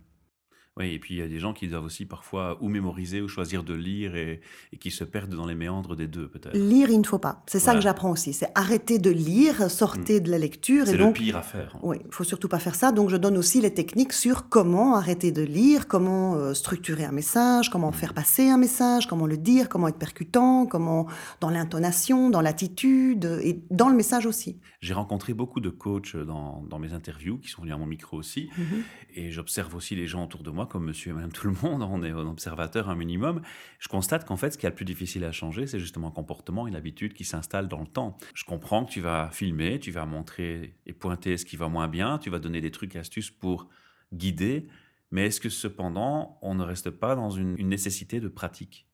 Oui, 0.78 0.94
et 0.94 1.00
puis 1.00 1.14
il 1.14 1.18
y 1.20 1.22
a 1.22 1.28
des 1.30 1.40
gens 1.40 1.54
qui 1.54 1.70
doivent 1.70 1.86
aussi 1.86 2.06
parfois 2.06 2.58
ou 2.60 2.68
mémoriser 2.68 3.22
ou 3.22 3.30
choisir 3.30 3.64
de 3.64 3.74
lire 3.74 4.14
et, 4.18 4.42
qui 4.78 4.92
se 4.92 5.06
perdent 5.06 5.34
dans 5.34 5.46
les 5.46 5.56
méandres 5.56 5.96
des 5.96 6.08
deux, 6.08 6.28
peut-être. 6.28 6.58
Lire, 6.58 6.90
il 6.90 7.00
ne 7.00 7.06
faut 7.06 7.18
pas. 7.18 7.44
C'est 7.48 7.60
ça 7.60 7.74
que 7.74 7.80
j'apprends 7.80 8.12
aussi. 8.12 8.34
C'est 8.34 8.52
arrêter 8.56 9.00
de 9.00 9.10
lire, 9.10 9.72
sortir 9.72 10.20
mm. 10.20 10.24
de 10.24 10.32
la 10.32 10.38
lecture. 10.38 10.86
C'est 10.86 10.98
le 10.98 11.14
pire 11.14 11.38
à 11.38 11.44
faire. 11.44 11.78
Oui, 11.82 11.96
il 12.04 12.12
faut 12.12 12.26
surtout 12.26 12.50
pas 12.50 12.60
faire 12.60 12.76
ça. 12.76 12.92
Donc 12.92 13.10
je 13.10 13.16
donne 13.16 13.38
aussi 13.38 13.62
les 13.62 13.74
techniques 13.74 14.12
sur 14.12 14.50
comment 14.50 14.98
arrêter 14.98 15.32
de 15.32 15.44
lire, 15.44 15.88
comment 15.88 16.36
euh, 16.36 16.54
structurer 16.54 17.06
un 17.06 17.14
message, 17.14 17.70
comment 17.70 17.92
mm. 17.92 17.94
faire 17.94 18.14
passer 18.14 18.50
un 18.50 18.58
message, 18.58 19.08
comment 19.08 19.28
le 19.28 19.38
dire, 19.38 19.70
comment 19.70 19.88
être 19.88 19.98
percutant, 19.98 20.66
comment 20.66 21.08
dans 21.40 21.52
l'intonation, 21.52 22.30
dans 22.30 22.42
l'attitude 22.42 23.40
et 23.42 23.62
dans 23.72 23.88
le 23.88 23.96
message 23.96 24.26
aussi. 24.26 24.60
J'ai 24.82 24.94
rencontré 24.94 25.34
beaucoup 25.34 25.62
de 25.62 25.70
coachs 25.70 26.18
dans, 26.18 26.80
mes 26.80 26.92
interviews 26.92 27.38
qui 27.38 27.48
sont 27.48 27.62
venus 27.62 27.76
à 27.76 27.78
mon 27.78 27.86
micro 27.86 28.18
aussi. 28.18 28.50
Mm-hmm. 28.60 29.18
Et 29.18 29.32
j'observe 29.32 29.74
aussi 29.74 29.96
les 29.96 30.08
gens 30.08 30.26
autour 30.26 30.44
de 30.44 30.52
moi 30.52 30.65
comme 30.66 30.86
monsieur 30.86 31.12
et 31.12 31.14
madame 31.14 31.32
tout 31.32 31.48
le 31.48 31.56
monde, 31.62 31.82
on 31.84 32.04
est 32.04 32.12
un 32.12 32.28
observateur 32.28 32.90
un 32.90 32.96
minimum, 32.96 33.42
je 33.80 33.88
constate 33.88 34.26
qu'en 34.26 34.38
fait, 34.38 34.52
ce 34.52 34.58
qui 34.58 34.66
est 34.66 34.70
le 34.70 34.76
plus 34.76 34.86
difficile 34.86 35.24
à 35.24 35.32
changer, 35.32 35.68
c'est 35.68 35.80
justement 35.80 36.08
un 36.08 36.12
comportement, 36.12 36.68
une 36.68 36.76
habitude 36.76 37.14
qui 37.14 37.24
s'installe 37.24 37.68
dans 37.68 37.82
le 37.82 37.88
temps. 37.88 38.18
Je 38.34 38.44
comprends 38.44 38.86
que 38.86 38.92
tu 38.92 39.02
vas 39.02 39.30
filmer, 39.32 39.80
tu 39.80 39.92
vas 39.92 40.06
montrer 40.06 40.78
et 40.86 40.94
pointer 40.94 41.38
ce 41.38 41.46
qui 41.46 41.58
va 41.58 41.68
moins 41.68 41.88
bien, 41.88 42.18
tu 42.18 42.30
vas 42.30 42.40
donner 42.40 42.62
des 42.62 42.72
trucs 42.72 42.96
et 42.96 43.00
astuces 43.00 43.32
pour 43.32 43.70
guider, 44.14 44.68
mais 45.12 45.28
est-ce 45.28 45.40
que 45.40 45.50
cependant, 45.50 46.38
on 46.42 46.56
ne 46.56 46.64
reste 46.64 46.90
pas 46.90 47.16
dans 47.16 47.30
une, 47.30 47.56
nécessité 47.56 48.20
de 48.20 48.28
pratique? 48.28 48.88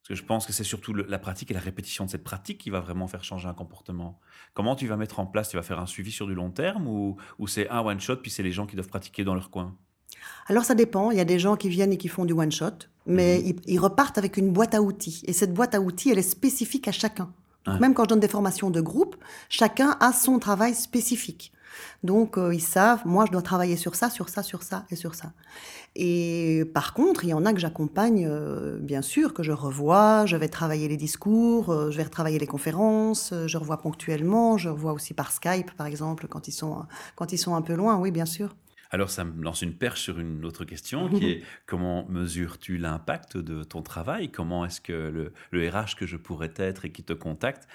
Parce 0.00 0.08
que 0.08 0.14
je 0.14 0.24
pense 0.24 0.46
que 0.46 0.52
c'est 0.52 0.64
surtout 0.64 0.94
la 0.94 1.18
pratique 1.18 1.50
et 1.50 1.54
la 1.54 1.60
répétition 1.60 2.04
de 2.04 2.10
cette 2.10 2.24
pratique 2.24 2.58
qui 2.58 2.70
va 2.70 2.80
vraiment 2.80 3.08
faire 3.08 3.24
changer 3.24 3.48
un 3.48 3.54
comportement. 3.54 4.20
Comment 4.54 4.76
tu 4.76 4.86
vas 4.86 4.96
mettre 4.96 5.20
en 5.20 5.26
place? 5.26 5.50
Tu 5.50 5.56
vas 5.56 5.62
faire 5.62 5.80
un 5.80 5.86
suivi 5.86 6.10
sur 6.10 6.26
du 6.26 6.34
long 6.34 6.50
terme 6.50 6.86
ou, 6.86 7.18
ou 7.38 7.46
c'est 7.46 7.68
un 7.68 7.80
one-shot, 7.80 8.16
puis 8.16 8.30
c'est 8.30 8.42
les 8.42 8.52
gens 8.52 8.66
qui 8.66 8.76
doivent 8.76 8.88
pratiquer 8.88 9.24
dans 9.24 9.34
leur 9.34 9.50
coin? 9.50 9.76
Alors 10.46 10.64
ça 10.64 10.74
dépend, 10.74 11.10
il 11.10 11.18
y 11.18 11.20
a 11.20 11.24
des 11.24 11.38
gens 11.38 11.56
qui 11.56 11.68
viennent 11.68 11.92
et 11.92 11.98
qui 11.98 12.08
font 12.08 12.24
du 12.24 12.32
one 12.32 12.50
shot, 12.50 12.86
mais 13.06 13.42
mhm. 13.44 13.56
ils, 13.66 13.78
repartent 13.78 14.18
avec 14.18 14.36
une 14.36 14.52
boîte 14.52 14.74
à 14.74 14.82
outils. 14.82 15.22
Et 15.26 15.32
cette 15.32 15.52
boîte 15.52 15.74
à 15.74 15.80
outils, 15.80 16.10
elle 16.10 16.18
est 16.18 16.22
spécifique 16.22 16.88
à 16.88 16.92
chacun. 16.92 17.30
Même 17.80 17.92
quand 17.92 18.04
je 18.04 18.08
donne 18.08 18.20
des 18.20 18.28
formations 18.28 18.70
de 18.70 18.80
groupe, 18.80 19.16
chacun 19.50 19.98
a 20.00 20.14
son 20.14 20.38
travail 20.38 20.74
spécifique. 20.74 21.52
Donc, 22.02 22.38
euh, 22.38 22.54
ils 22.54 22.62
savent, 22.62 23.02
moi, 23.04 23.26
je 23.26 23.32
dois 23.32 23.42
travailler 23.42 23.76
sur 23.76 23.94
ça, 23.94 24.08
sur 24.08 24.30
ça, 24.30 24.42
sur 24.42 24.62
ça 24.62 24.86
et 24.90 24.96
sur 24.96 25.14
ça. 25.14 25.32
Et 25.96 26.64
par 26.74 26.94
contre, 26.94 27.24
il 27.24 27.30
y 27.30 27.34
en 27.34 27.44
a 27.44 27.52
que 27.52 27.60
j'accompagne, 27.60 28.26
euh, 28.26 28.78
bien 28.78 29.02
sûr, 29.02 29.34
que 29.34 29.42
je 29.42 29.52
revois, 29.52 30.24
je 30.26 30.36
vais 30.36 30.48
travailler 30.48 30.88
les 30.88 30.96
discours, 30.96 31.70
euh, 31.70 31.90
je 31.90 31.96
vais 31.96 32.04
retravailler 32.04 32.38
les 32.38 32.46
conférences, 32.46 33.34
je 33.46 33.58
revois 33.58 33.78
ponctuellement, 33.78 34.58
je 34.58 34.68
revois 34.68 34.92
aussi 34.92 35.12
par 35.12 35.30
Skype, 35.30 35.72
par 35.72 35.86
exemple, 35.86 36.26
quand 36.28 36.48
ils 36.48 36.52
sont, 36.52 36.84
quand 37.16 37.32
ils 37.32 37.38
sont 37.38 37.54
un 37.54 37.62
peu 37.62 37.74
loin, 37.74 37.96
oui, 37.96 38.10
bien 38.10 38.26
sûr. 38.26 38.54
Alors 38.90 39.10
ça 39.10 39.24
me 39.24 39.42
lance 39.42 39.62
une 39.62 39.74
perche 39.74 40.00
sur 40.00 40.18
une 40.18 40.44
autre 40.44 40.64
question 40.64 41.08
qui 41.08 41.26
est 41.30 41.44
comment 41.66 42.06
mesures-tu 42.08 42.78
l'impact 42.78 43.36
de 43.36 43.64
ton 43.64 43.82
travail? 43.82 44.30
Comment 44.30 44.64
est-ce 44.64 44.80
que 44.80 44.92
le, 44.92 45.32
le, 45.50 45.68
RH 45.68 45.96
que 45.96 46.06
je 46.06 46.16
pourrais 46.16 46.52
être 46.56 46.84
et 46.84 46.92
qui 46.92 47.02
te 47.02 47.12
contacte 47.12 47.68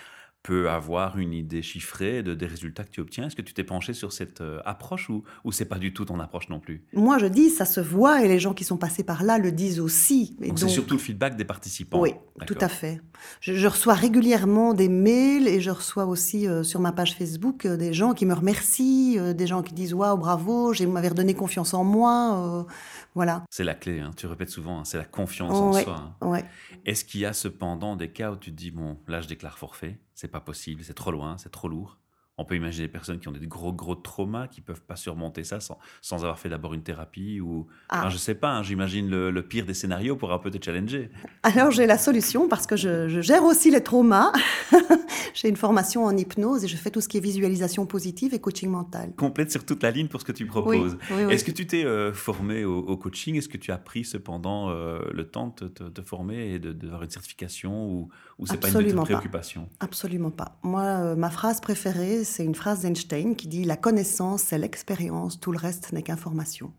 peut 0.44 0.70
avoir 0.70 1.18
une 1.18 1.34
idée 1.34 1.62
chiffrée 1.62 2.22
de, 2.22 2.36
des 2.36 2.46
résultats 2.46 2.84
que 2.84 2.90
tu 2.90 3.00
obtiens 3.00 3.28
Est-ce 3.28 3.36
que 3.36 3.42
tu 3.42 3.54
t'es 3.54 3.64
penché 3.64 3.94
sur 3.94 4.12
cette 4.12 4.42
euh, 4.42 4.60
approche 4.66 5.10
ou, 5.10 5.24
ou 5.46 5.54
c'est 5.54 5.66
pas 5.66 5.80
du 5.80 5.94
tout 5.94 6.04
ton 6.04 6.20
approche 6.20 6.50
non 6.50 6.60
plus? 6.60 6.84
Moi, 6.94 7.18
je 7.18 7.28
dis, 7.28 7.50
ça 7.50 7.64
se 7.64 7.80
voit 7.80 8.24
et 8.24 8.28
les 8.28 8.40
gens 8.40 8.54
qui 8.54 8.66
sont 8.66 8.76
passés 8.76 9.04
par 9.04 9.24
là 9.24 9.38
le 9.38 9.54
disent 9.54 9.80
aussi. 9.80 10.36
donc, 10.40 10.60
c'est 10.60 10.68
surtout 10.68 10.96
le 10.96 11.00
feedback 11.00 11.38
des 11.38 11.46
participants 11.46 12.02
Oui, 12.02 12.14
tout 12.46 12.58
à 12.60 12.68
fait. 12.68 13.02
Je, 13.40 13.68
reçois 13.68 13.94
régulièrement 13.94 14.74
des 14.74 14.90
mails 14.90 15.48
et 15.48 15.62
je 15.62 15.72
reçois 15.72 16.06
aussi 16.06 16.46
euh, 16.46 16.64
sur 16.64 16.82
ma 16.82 16.92
page 16.92 17.16
Facebook 17.16 17.66
euh, 17.66 17.78
des 17.78 17.94
gens 17.94 18.14
qui 18.14 18.26
me 18.26 18.34
remercient, 18.34 19.18
des 19.34 19.48
gens 19.48 19.64
qui 19.64 19.74
disent 19.74 19.94
Waouh, 19.94 20.18
bravo, 20.18 20.74
vous 20.74 20.92
m'avez 20.92 21.08
redonné 21.08 21.34
confiance 21.34 21.74
en 21.74 21.86
moi. 21.86 22.68
voilà. 23.16 23.46
C'est 23.50 23.64
la 23.64 23.76
clé, 23.76 24.02
hein. 24.02 24.12
tu 24.18 24.28
répètes 24.28 24.50
souvent, 24.50 24.80
hein, 24.80 24.84
c'est 24.84 24.98
la 24.98 25.06
confiance 25.06 25.54
en 25.54 25.72
soi. 25.72 26.16
Hein. 26.22 26.28
Ouais. 26.28 26.44
Est-ce 26.86 27.06
qu'il 27.06 27.22
y 27.22 27.26
a 27.26 27.32
cependant 27.32 27.96
des 27.96 28.10
cas 28.10 28.32
où 28.32 28.36
tu 28.36 28.52
te 28.52 28.58
dis 28.58 28.72
Bon, 28.72 28.98
là, 29.08 29.22
je 29.22 29.30
déclare 29.30 29.58
forfait? 29.58 30.00
C'est 30.14 30.28
pas 30.28 30.42
possible, 30.42 30.84
c'est 30.84 30.94
trop 30.94 31.12
loin, 31.12 31.38
c'est 31.38 31.52
trop 31.52 31.68
lourd. 31.68 31.98
On 32.38 32.46
peut 32.46 32.56
imaginer 32.56 32.88
des 32.88 32.92
personnes 32.92 33.20
qui 33.20 33.28
ont 33.28 33.32
des 33.32 33.46
gros, 33.46 33.72
gros 33.72 33.94
traumas, 33.94 34.48
qui 34.48 34.62
peuvent 34.62 34.82
pas 34.82 34.96
surmonter 34.96 35.44
ça 35.44 35.60
sans, 35.60 35.78
sans 36.02 36.24
avoir 36.24 36.40
fait 36.40 36.50
d'abord 36.50 36.74
une 36.74 36.82
thérapie 36.82 37.40
ou... 37.40 37.68
Ah. 37.90 38.10
je 38.10 38.18
sais 38.18 38.34
pas, 38.34 38.56
hein, 38.56 38.64
j'imagine 38.64 39.08
le, 39.10 39.44
pire 39.44 39.66
des 39.66 39.76
scénarios 39.76 40.16
pourra 40.16 40.42
peut-être 40.42 40.64
challenger. 40.66 41.12
Alors 41.44 41.70
j'ai 41.70 41.86
la 41.86 41.98
solution 41.98 42.48
parce 42.48 42.66
que 42.66 42.76
je, 42.76 43.22
gère 43.22 43.44
aussi 43.44 43.70
les 43.70 43.84
traumas. 43.84 44.32
j'ai 45.36 45.50
une 45.50 45.56
formation 45.58 46.06
en 46.06 46.18
hypnose 46.18 46.64
et 46.64 46.68
je 46.68 46.76
fais 46.76 46.90
tout 46.90 47.02
ce 47.02 47.08
qui 47.08 47.18
est 47.18 47.22
visualisation 47.22 47.86
positive 47.86 48.34
et 48.34 48.40
coaching 48.40 48.70
mental. 48.70 49.14
Complète 49.16 49.52
sur 49.52 49.64
toute 49.64 49.84
la 49.84 49.92
ligne 49.92 50.08
pour 50.08 50.20
ce 50.20 50.26
que 50.26 50.32
tu 50.32 50.48
proposes. 50.48 50.98
Est-ce 51.30 51.44
que 51.44 51.52
tu 51.52 51.68
t'es 51.68 51.86
euh, 51.86 52.14
formé 52.14 52.66
au, 52.66 52.98
coaching? 52.98 53.36
Est-ce 53.36 53.50
que 53.50 53.58
tu 53.58 53.72
as 53.72 53.78
pris 53.78 54.06
cependant 54.06 54.70
euh, 54.70 55.00
le 55.12 55.30
temps 55.30 55.54
de 55.62 55.68
te, 55.68 56.02
former 56.02 56.54
et 56.54 56.60
d'avoir 56.60 57.00
de, 57.02 57.06
une 57.06 57.12
certification 57.12 57.86
ou, 57.88 58.10
ou 58.40 58.48
c'est 58.48 58.58
pas 58.58 58.70
une 58.70 58.96
préoccupation 58.96 59.70
Absolument 59.80 60.32
pas. 60.32 60.58
Moi, 60.64 60.82
euh, 60.82 61.16
ma 61.16 61.30
phrase 61.30 61.62
préférée, 61.62 62.23
c'est 62.24 62.46
une 62.46 62.56
phrase 62.56 62.82
d'Einstein 62.82 63.36
qui 63.36 63.48
dit 63.48 63.64
La 63.64 63.78
connaissance, 63.78 64.44
c'est 64.44 64.58
l'expérience, 64.58 65.40
tout 65.40 65.52
le 65.52 65.58
reste 65.58 65.92
n'est 65.94 66.04
qu'information. 66.04 66.74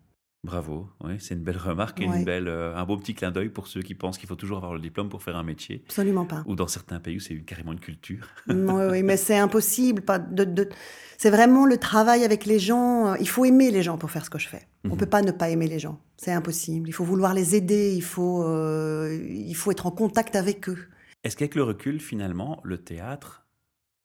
Bravo, 0.45 0.88
oui, 1.03 1.14
c'est 1.21 1.35
une 1.35 1.42
belle 1.42 1.57
remarque 1.57 2.03
et 2.03 2.05
une 2.05 2.23
belle, 2.23 2.49
euh, 2.49 2.77
un 2.77 2.85
beau 2.85 2.99
petit 2.99 3.14
clin 3.14 3.31
d'œil 3.31 3.49
pour 3.49 3.66
ceux 3.66 3.81
qui 3.81 3.95
pensent 3.95 4.19
qu'il 4.19 4.29
faut 4.29 4.37
toujours 4.37 4.59
avoir 4.59 4.75
le 4.75 4.79
diplôme 4.79 5.09
pour 5.09 5.23
faire 5.23 5.37
un 5.37 5.42
métier. 5.42 5.83
Absolument 5.87 6.27
pas. 6.27 6.45
Ou 6.47 6.55
dans 6.55 6.66
certains 6.66 7.01
pays 7.01 7.16
où 7.16 7.21
c'est 7.21 7.37
carrément 7.38 7.73
une 7.73 7.81
culture. 7.81 8.29
oui, 8.49 9.03
mais 9.03 9.16
c'est 9.16 9.38
impossible. 9.38 10.03
Pas 10.03 10.19
de, 10.19 10.69
C'est 11.16 11.31
vraiment 11.31 11.64
le 11.64 11.79
travail 11.79 12.25
avec 12.25 12.45
les 12.45 12.59
gens. 12.59 13.12
Euh, 13.12 13.16
il 13.21 13.29
faut 13.29 13.47
aimer 13.47 13.71
les 13.71 13.83
gens 13.83 13.97
pour 13.97 14.11
faire 14.11 14.23
ce 14.23 14.29
que 14.29 14.38
je 14.38 14.49
fais. 14.49 14.69
On 14.85 14.88
ne 14.88 14.92
mhm. 14.92 14.99
peut 14.99 15.07
pas 15.07 15.23
ne 15.23 15.31
pas 15.31 15.49
aimer 15.49 15.66
les 15.66 15.79
gens. 15.79 15.99
C'est 16.19 16.33
impossible. 16.33 16.90
Il 16.90 16.92
faut 16.92 17.05
vouloir 17.05 17.33
les 17.33 17.55
aider. 17.55 17.95
Il 17.95 18.03
faut, 18.03 18.45
euh, 18.45 19.19
il 19.31 19.57
faut 19.57 19.71
être 19.71 19.87
en 19.87 19.92
contact 19.92 20.37
avec 20.37 20.69
eux. 20.69 20.79
Est-ce 21.25 21.38
qu'avec 21.38 21.55
le 21.55 21.62
recul, 21.62 22.01
finalement, 22.01 22.61
le 22.64 22.77
théâtre 22.77 23.44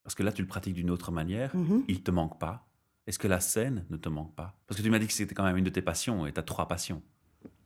parce 0.04 0.16
que 0.16 0.24
là, 0.24 0.32
tu 0.32 0.42
le 0.42 0.48
pratiques 0.48 0.74
d'une 0.74 0.90
autre 0.90 1.12
manière, 1.12 1.56
mhm. 1.56 1.84
il 1.88 1.96
ne 1.96 2.02
te 2.02 2.12
manque 2.12 2.40
pas. 2.40 2.68
Est-ce 3.08 3.20
que 3.20 3.28
la 3.28 3.40
scène 3.40 3.86
ne 3.90 3.98
te 3.98 4.08
manque 4.08 4.36
pas? 4.36 4.56
Parce 4.68 4.78
que 4.78 4.84
tu 4.84 4.92
m'as 4.92 5.00
dit 5.00 5.08
que 5.08 5.14
c'était 5.14 5.34
quand 5.34 5.44
même 5.44 5.58
une 5.58 5.64
de 5.64 5.70
tes 5.70 5.82
passions 5.82 6.28
et 6.28 6.32
tu 6.32 6.40
as 6.40 6.44
trois 6.44 6.68
passions. 6.68 7.02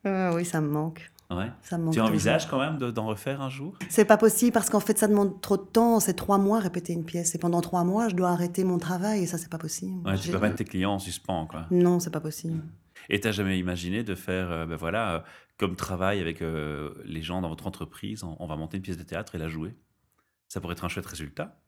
Euh, 0.05 0.33
oui, 0.33 0.45
ça 0.45 0.61
me 0.61 0.69
manque. 0.69 1.11
Ouais. 1.29 1.51
Ça 1.63 1.77
me 1.77 1.85
manque 1.85 1.93
tu 1.93 2.01
envisages 2.01 2.47
quand 2.47 2.59
même 2.59 2.77
d'en 2.77 3.07
refaire 3.07 3.41
un 3.41 3.49
jour? 3.49 3.77
C'est 3.89 4.05
pas 4.05 4.17
possible 4.17 4.51
parce 4.51 4.69
qu'en 4.69 4.79
fait, 4.79 4.97
ça 4.97 5.07
demande 5.07 5.41
trop 5.41 5.57
de 5.57 5.63
temps. 5.63 5.99
C'est 5.99 6.13
trois 6.13 6.37
mois 6.37 6.59
répéter 6.59 6.93
une 6.93 7.05
pièce. 7.05 7.35
Et 7.35 7.39
pendant 7.39 7.61
trois 7.61 7.83
mois, 7.83 8.09
je 8.09 8.15
dois 8.15 8.29
arrêter 8.29 8.63
mon 8.63 8.77
travail 8.77 9.23
et 9.23 9.25
ça, 9.25 9.37
c'est 9.37 9.49
pas 9.49 9.57
possible. 9.57 10.07
Ouais, 10.07 10.17
tu 10.17 10.31
peux 10.31 10.39
mettre 10.39 10.55
tes 10.55 10.65
clients 10.65 10.93
en 10.93 10.99
suspens, 10.99 11.47
quoi. 11.47 11.65
Non, 11.71 11.99
c'est 11.99 12.11
pas 12.11 12.21
possible. 12.21 12.61
Et 13.09 13.19
tu 13.19 13.27
n'as 13.27 13.33
jamais 13.33 13.59
imaginé 13.59 14.03
de 14.03 14.15
faire, 14.15 14.49
euh, 14.51 14.65
ben 14.65 14.77
voilà, 14.77 15.15
euh, 15.15 15.19
comme 15.57 15.75
travail 15.75 16.21
avec 16.21 16.41
les 16.41 17.21
gens 17.21 17.41
dans 17.41 17.49
votre 17.49 17.67
entreprise, 17.67 18.23
on 18.23 18.47
va 18.47 18.55
monter 18.55 18.77
une 18.77 18.83
pièce 18.83 18.97
de 18.97 19.03
théâtre 19.03 19.35
et 19.35 19.37
la 19.37 19.49
jouer? 19.49 19.75
Ça 20.47 20.61
pourrait 20.61 20.73
être 20.73 20.85
un 20.85 20.89
chouette 20.89 21.05
résultat 21.05 21.62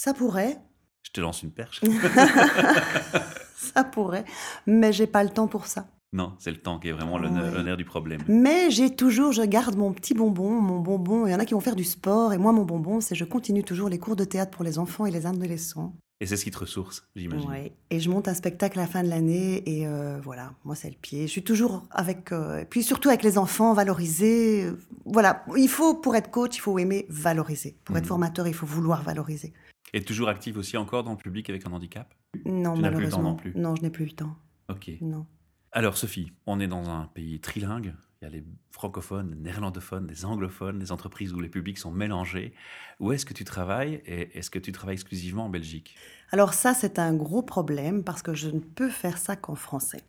ça 0.00 0.14
pourrait. 0.14 0.56
Je 1.02 1.10
te 1.10 1.20
lance 1.20 1.42
une 1.42 1.50
perche. 1.50 1.82
ça 3.54 3.84
pourrait, 3.84 4.24
mais 4.66 4.94
j'ai 4.94 5.06
pas 5.06 5.22
le 5.22 5.28
temps 5.28 5.46
pour 5.46 5.66
ça. 5.66 5.88
Non, 6.14 6.32
c'est 6.38 6.50
le 6.50 6.56
temps 6.56 6.78
qui 6.78 6.88
est 6.88 6.92
vraiment 6.92 7.18
le 7.18 7.76
du 7.76 7.84
problème. 7.84 8.22
Mais 8.26 8.70
j'ai 8.70 8.96
toujours, 8.96 9.32
je 9.32 9.42
garde 9.42 9.76
mon 9.76 9.92
petit 9.92 10.14
bonbon, 10.14 10.58
mon 10.58 10.80
bonbon. 10.80 11.26
Il 11.26 11.32
y 11.32 11.34
en 11.34 11.38
a 11.38 11.44
qui 11.44 11.52
vont 11.52 11.60
faire 11.60 11.76
du 11.76 11.84
sport, 11.84 12.32
et 12.32 12.38
moi, 12.38 12.52
mon 12.52 12.64
bonbon, 12.64 13.02
c'est 13.02 13.14
je 13.14 13.26
continue 13.26 13.62
toujours 13.62 13.90
les 13.90 13.98
cours 13.98 14.16
de 14.16 14.24
théâtre 14.24 14.52
pour 14.52 14.64
les 14.64 14.78
enfants 14.78 15.04
et 15.04 15.10
les 15.10 15.26
adolescents. 15.26 15.92
Et 16.22 16.26
c'est 16.26 16.36
ce 16.36 16.44
qui 16.44 16.50
te 16.50 16.58
ressource, 16.58 17.06
j'imagine. 17.14 17.50
Et 17.90 18.00
je 18.00 18.08
monte 18.08 18.28
un 18.28 18.34
spectacle 18.34 18.78
à 18.78 18.82
la 18.82 18.88
fin 18.88 19.02
de 19.02 19.08
l'année, 19.08 19.62
et 19.66 19.86
euh, 19.86 20.18
voilà, 20.22 20.54
moi, 20.64 20.74
c'est 20.74 20.88
le 20.88 20.96
pied. 20.96 21.26
Je 21.26 21.32
suis 21.32 21.44
toujours 21.44 21.82
avec, 21.90 22.32
euh, 22.32 22.64
puis 22.68 22.82
surtout 22.82 23.10
avec 23.10 23.22
les 23.22 23.36
enfants, 23.36 23.74
valoriser. 23.74 24.66
voilà, 25.04 25.44
il 25.58 25.68
faut, 25.68 25.94
pour 25.94 26.16
être 26.16 26.30
coach, 26.30 26.56
il 26.56 26.60
faut 26.60 26.78
aimer 26.78 27.04
valoriser. 27.10 27.76
Pour 27.84 27.98
être 27.98 28.04
mmh. 28.04 28.08
formateur, 28.08 28.48
il 28.48 28.54
faut 28.54 28.66
vouloir 28.66 29.02
valoriser. 29.02 29.52
Et 29.92 30.02
toujours 30.02 30.28
active 30.28 30.56
aussi 30.56 30.76
encore 30.76 31.04
dans 31.04 31.12
le 31.12 31.16
public 31.16 31.50
avec 31.50 31.66
un 31.66 31.72
handicap? 31.72 32.14
Non, 32.44 32.76
malheureusement. 32.76 33.22
non 33.22 33.36
plus. 33.36 33.52
Non, 33.56 33.74
je 33.74 33.82
n'ai 33.82 33.90
plus 33.90 34.04
le 34.04 34.12
temps. 34.12 34.36
Ok. 34.68 34.90
Non. 35.00 35.26
Alors 35.72 35.96
Sophie, 35.96 36.32
on 36.46 36.60
est 36.60 36.68
dans 36.68 36.88
un 36.88 37.06
pays 37.06 37.40
trilingue. 37.40 37.94
Il 38.20 38.24
y 38.24 38.26
a 38.26 38.30
les 38.30 38.44
francophones, 38.70 39.30
les 39.30 39.36
néerlandophones, 39.36 40.06
les 40.06 40.24
anglophones, 40.26 40.78
les 40.78 40.92
entreprises 40.92 41.32
où 41.32 41.40
les 41.40 41.48
publics 41.48 41.78
sont 41.78 41.90
mélangés. 41.90 42.52
Où 42.98 43.12
est-ce 43.12 43.24
que 43.24 43.32
tu 43.32 43.44
travailles 43.44 44.02
et 44.04 44.36
est-ce 44.36 44.50
que 44.50 44.58
tu 44.58 44.72
travailles 44.72 44.94
exclusivement 44.94 45.46
en 45.46 45.48
Belgique? 45.48 45.96
Alors 46.30 46.52
ça, 46.52 46.74
c'est 46.74 46.98
un 46.98 47.14
gros 47.14 47.42
problème 47.42 48.04
parce 48.04 48.22
que 48.22 48.34
je 48.34 48.50
ne 48.50 48.60
peux 48.60 48.90
faire 48.90 49.16
ça 49.16 49.36
qu'en 49.36 49.54
français. 49.54 50.02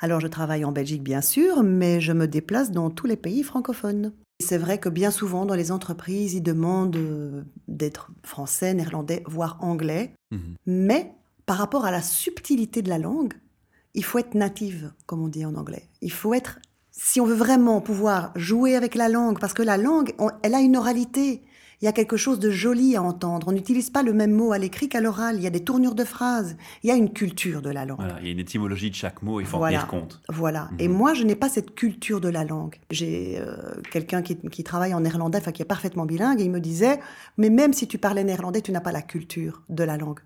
Alors 0.00 0.20
je 0.20 0.28
travaille 0.28 0.64
en 0.64 0.72
Belgique 0.72 1.02
bien 1.02 1.20
sûr, 1.20 1.62
mais 1.62 2.00
je 2.00 2.12
me 2.12 2.26
déplace 2.26 2.70
dans 2.70 2.90
tous 2.90 3.06
les 3.06 3.16
pays 3.16 3.42
francophones. 3.42 4.12
C'est 4.38 4.58
vrai 4.58 4.78
que 4.78 4.88
bien 4.88 5.10
souvent 5.10 5.46
dans 5.46 5.54
les 5.54 5.72
entreprises, 5.72 6.34
ils 6.34 6.42
demandent 6.42 6.96
euh, 6.96 7.42
d'être 7.68 8.10
français, 8.22 8.74
néerlandais, 8.74 9.22
voire 9.26 9.58
anglais. 9.60 10.12
Mhm. 10.30 10.56
Mais 10.66 11.12
par 11.46 11.56
rapport 11.58 11.84
à 11.84 11.90
la 11.90 12.02
subtilité 12.02 12.82
de 12.82 12.88
la 12.88 12.98
langue, 12.98 13.34
il 13.94 14.04
faut 14.04 14.18
être 14.18 14.34
native, 14.34 14.92
comme 15.06 15.22
on 15.22 15.28
dit 15.28 15.46
en 15.46 15.54
anglais. 15.54 15.88
Il 16.02 16.12
faut 16.12 16.34
être, 16.34 16.58
si 16.90 17.20
on 17.20 17.24
veut 17.24 17.34
vraiment 17.34 17.80
pouvoir 17.80 18.32
jouer 18.36 18.76
avec 18.76 18.94
la 18.94 19.08
langue, 19.08 19.38
parce 19.40 19.54
que 19.54 19.62
la 19.62 19.78
langue, 19.78 20.14
elle 20.42 20.54
a 20.54 20.60
une 20.60 20.76
oralité 20.76 21.42
il 21.82 21.84
y 21.84 21.88
a 21.88 21.92
quelque 21.92 22.16
chose 22.16 22.38
de 22.38 22.50
joli 22.50 22.96
à 22.96 23.02
entendre. 23.02 23.48
On 23.48 23.52
n'utilise 23.52 23.90
pas 23.90 24.02
le 24.02 24.12
même 24.12 24.32
mot 24.32 24.52
à 24.52 24.58
l'écrit 24.58 24.88
qu'à 24.88 25.00
l'oral. 25.00 25.36
Il 25.36 25.42
y 25.42 25.46
a 25.46 25.50
des 25.50 25.62
tournures 25.62 25.94
de 25.94 26.04
phrases. 26.04 26.56
Il 26.82 26.88
y 26.88 26.90
a 26.90 26.94
une 26.94 27.12
culture 27.12 27.60
de 27.60 27.70
la 27.70 27.84
langue. 27.84 28.00
il 28.20 28.26
y 28.26 28.28
a 28.28 28.32
une 28.32 28.38
étymologie 28.38 28.90
de 28.90 28.94
chaque 28.94 29.22
mot, 29.22 29.40
il 29.40 29.46
faut 29.46 29.58
en 29.58 29.66
tenir 29.66 29.86
compte. 29.86 30.22
Voilà. 30.28 30.70
Et 30.78 30.88
mhm. 30.88 30.94
moi, 30.94 31.14
je 31.14 31.24
n'ai 31.24 31.36
pas 31.36 31.48
cette 31.48 31.74
culture 31.74 32.20
de 32.20 32.28
la 32.28 32.44
langue. 32.44 32.76
J'ai 32.90 33.38
euh, 33.38 33.56
quelqu'un 33.90 34.22
qui, 34.22 34.64
travaille 34.64 34.94
en 34.94 35.00
néerlandais, 35.00 35.38
enfin 35.38 35.52
qui 35.52 35.62
est 35.62 35.66
parfaitement 35.66 36.06
bilingue, 36.06 36.40
et 36.40 36.44
il 36.44 36.50
me 36.50 36.60
disait, 36.60 36.98
mais 37.36 37.50
même 37.50 37.72
si 37.72 37.86
tu 37.86 37.98
parlais 37.98 38.24
néerlandais, 38.24 38.62
tu 38.62 38.72
n'as 38.72 38.80
pas 38.80 38.92
la 38.92 39.02
culture 39.02 39.62
de 39.68 39.84
la 39.84 39.96
langue. 39.96 40.20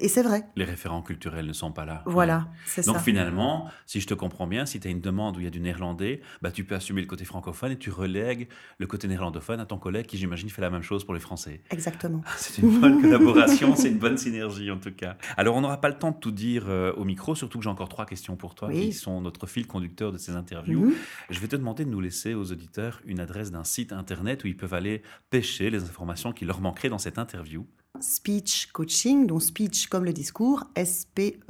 Et 0.00 0.08
c'est 0.08 0.22
vrai. 0.22 0.44
Les 0.56 0.64
référents 0.64 1.02
culturels 1.02 1.46
ne 1.46 1.52
sont 1.52 1.70
pas 1.70 1.84
là. 1.84 2.02
Voilà, 2.06 2.48
c'est 2.64 2.86
Donc 2.86 2.96
ça. 2.96 3.02
finalement, 3.02 3.68
si 3.84 4.00
je 4.00 4.06
te 4.06 4.14
comprends 4.14 4.46
bien, 4.46 4.64
si 4.64 4.80
tu 4.80 4.88
as 4.88 4.90
une 4.90 5.02
demande 5.02 5.36
où 5.36 5.40
il 5.40 5.44
y 5.44 5.46
a 5.46 5.50
du 5.50 5.60
néerlandais, 5.60 6.22
bah, 6.40 6.50
tu 6.50 6.64
peux 6.64 6.74
assumer 6.74 7.02
le 7.02 7.06
côté 7.06 7.26
francophone 7.26 7.72
et 7.72 7.76
tu 7.78 7.90
relègues 7.90 8.48
le 8.78 8.86
côté 8.86 9.06
néerlandophone 9.06 9.60
à 9.60 9.66
ton 9.66 9.76
collègue 9.78 10.06
qui, 10.06 10.16
j'imagine, 10.16 10.48
fait 10.48 10.62
la 10.62 10.70
même 10.70 10.82
chose 10.82 11.04
pour 11.04 11.12
les 11.12 11.20
Français. 11.20 11.60
Exactement. 11.70 12.22
C'est 12.38 12.62
une 12.62 12.80
bonne 12.80 13.02
collaboration, 13.02 13.76
c'est 13.76 13.88
une 13.90 13.98
bonne 13.98 14.16
synergie 14.16 14.70
en 14.70 14.78
tout 14.78 14.92
cas. 14.92 15.18
Alors 15.36 15.56
on 15.56 15.60
n'aura 15.60 15.80
pas 15.80 15.88
le 15.90 15.98
temps 15.98 16.10
de 16.12 16.16
tout 16.18 16.30
dire 16.30 16.64
euh, 16.68 16.92
au 16.94 17.04
micro, 17.04 17.34
surtout 17.34 17.58
que 17.58 17.64
j'ai 17.64 17.70
encore 17.70 17.88
trois 17.90 18.06
questions 18.06 18.36
pour 18.36 18.54
toi 18.54 18.68
Oui. 18.68 18.80
qui 18.80 18.92
sont 18.94 19.20
notre 19.20 19.46
fil 19.46 19.66
conducteur 19.66 20.10
de 20.10 20.16
ces 20.18 20.32
interviews. 20.32 20.86
Mhm. 20.86 20.94
Je 21.30 21.38
vais 21.38 21.48
te 21.48 21.56
demander 21.56 21.84
de 21.84 21.90
nous 21.90 22.00
laisser 22.00 22.32
aux 22.34 22.50
auditeurs 22.50 23.02
une 23.04 23.20
adresse 23.20 23.50
d'un 23.52 23.64
site 23.64 23.92
internet 23.92 24.42
où 24.44 24.46
ils 24.46 24.56
peuvent 24.56 24.74
aller 24.74 25.02
pêcher 25.28 25.68
les 25.70 25.82
informations 25.82 26.32
qui 26.32 26.44
leur 26.46 26.60
manqueraient 26.62 26.88
dans 26.88 26.98
cette 26.98 27.18
interview. 27.18 27.66
Speech 28.00 28.68
coaching, 28.72 29.26
dont 29.26 29.40
speech 29.40 29.86
comme 29.88 30.04
le 30.04 30.12
discours, 30.12 30.64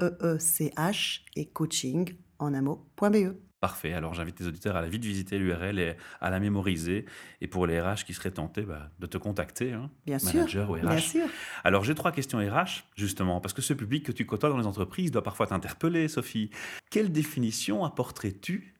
S-P-E-E-C-H, 0.06 1.20
et 1.36 1.46
coaching 1.46 2.14
en 2.38 2.54
un 2.54 2.62
mot, 2.62 2.86
point 2.96 3.10
.be. 3.10 3.34
Parfait, 3.60 3.94
alors 3.94 4.12
j'invite 4.12 4.38
les 4.38 4.46
auditeurs 4.46 4.76
à 4.76 4.82
la 4.82 4.88
vite 4.88 5.02
visiter 5.04 5.38
l'URL 5.38 5.78
et 5.78 5.96
à 6.20 6.28
la 6.30 6.38
mémoriser. 6.40 7.06
Et 7.40 7.46
pour 7.46 7.66
les 7.66 7.80
RH 7.80 8.04
qui 8.04 8.12
seraient 8.12 8.30
tentés 8.30 8.62
bah, 8.62 8.90
de 8.98 9.06
te 9.06 9.16
contacter, 9.16 9.72
hein, 9.72 9.90
Bien 10.04 10.18
sûr. 10.18 10.34
manager 10.34 10.70
ou 10.70 10.74
RH. 10.74 10.80
Bien 10.82 10.98
sûr. 10.98 11.26
Alors 11.64 11.82
j'ai 11.82 11.94
trois 11.94 12.12
questions 12.12 12.38
RH, 12.38 12.84
justement, 12.96 13.40
parce 13.40 13.54
que 13.54 13.62
ce 13.62 13.72
public 13.72 14.04
que 14.04 14.12
tu 14.12 14.26
côtoies 14.26 14.50
dans 14.50 14.58
les 14.58 14.66
entreprises 14.66 15.10
doit 15.10 15.22
parfois 15.22 15.46
t'interpeller, 15.46 16.06
Sophie. 16.08 16.50
Quelle 16.90 17.10
définition 17.10 17.84
apporterais-tu 17.84 18.74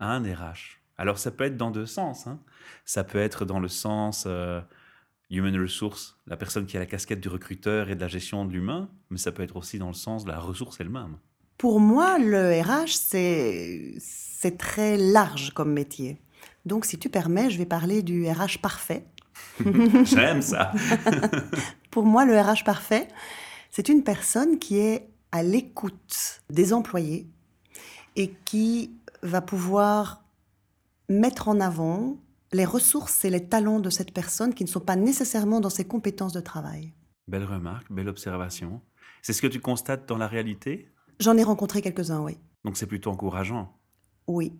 à 0.00 0.12
un 0.16 0.22
RH 0.22 0.80
Alors 0.98 1.18
ça 1.18 1.30
peut 1.30 1.44
être 1.44 1.56
dans 1.56 1.70
deux 1.70 1.86
sens. 1.86 2.26
hein. 2.26 2.40
Ça 2.84 3.04
peut 3.04 3.18
être 3.18 3.44
dans 3.44 3.60
le 3.60 3.68
sens 3.68 4.24
euh, 4.26 4.60
human 5.30 5.58
resource, 5.60 6.16
la 6.26 6.36
personne 6.36 6.66
qui 6.66 6.76
a 6.76 6.80
la 6.80 6.86
casquette 6.86 7.20
du 7.20 7.28
recruteur 7.28 7.90
et 7.90 7.94
de 7.94 8.00
la 8.00 8.08
gestion 8.08 8.44
de 8.44 8.52
l'humain, 8.52 8.88
mais 9.10 9.18
ça 9.18 9.32
peut 9.32 9.42
être 9.42 9.56
aussi 9.56 9.78
dans 9.78 9.88
le 9.88 9.94
sens 9.94 10.24
de 10.24 10.30
la 10.30 10.38
ressource 10.38 10.80
elle-même. 10.80 11.18
Pour 11.58 11.80
moi, 11.80 12.18
le 12.18 12.60
RH, 12.60 12.92
c'est 12.92 13.94
c'est 13.98 14.58
très 14.58 14.96
large 14.96 15.52
comme 15.54 15.72
métier. 15.72 16.20
Donc, 16.66 16.84
si 16.84 16.98
tu 16.98 17.08
permets, 17.08 17.50
je 17.50 17.58
vais 17.58 17.66
parler 17.66 18.02
du 18.02 18.28
RH 18.28 18.60
parfait. 18.60 19.06
J'aime 20.04 20.42
ça. 20.42 20.72
Pour 21.90 22.04
moi, 22.04 22.24
le 22.24 22.38
RH 22.38 22.64
parfait, 22.64 23.08
c'est 23.70 23.88
une 23.88 24.02
personne 24.02 24.58
qui 24.58 24.78
est 24.78 25.08
à 25.32 25.42
l'écoute 25.42 26.42
des 26.50 26.72
employés 26.72 27.26
et 28.16 28.32
qui 28.44 28.92
va 29.22 29.40
pouvoir 29.40 30.22
mettre 31.08 31.48
en 31.48 31.60
avant 31.60 32.16
les 32.56 32.64
ressources 32.64 33.24
et 33.24 33.30
les 33.30 33.46
talents 33.46 33.80
de 33.80 33.90
cette 33.90 34.12
personne 34.12 34.54
qui 34.54 34.64
ne 34.64 34.68
sont 34.68 34.80
pas 34.80 34.96
nécessairement 34.96 35.60
dans 35.60 35.70
ses 35.70 35.84
compétences 35.84 36.32
de 36.32 36.40
travail. 36.40 36.94
Belle 37.28 37.44
remarque, 37.44 37.92
belle 37.92 38.08
observation. 38.08 38.80
C'est 39.22 39.34
ce 39.34 39.42
que 39.42 39.46
tu 39.46 39.60
constates 39.60 40.08
dans 40.08 40.16
la 40.16 40.26
réalité? 40.26 40.88
J'en 41.20 41.36
ai 41.36 41.42
rencontré 41.42 41.82
quelques-uns, 41.82 42.22
oui. 42.22 42.38
Donc 42.64 42.76
c'est 42.76 42.86
plutôt 42.86 43.10
encourageant. 43.10 43.76
Oui. 44.26 44.54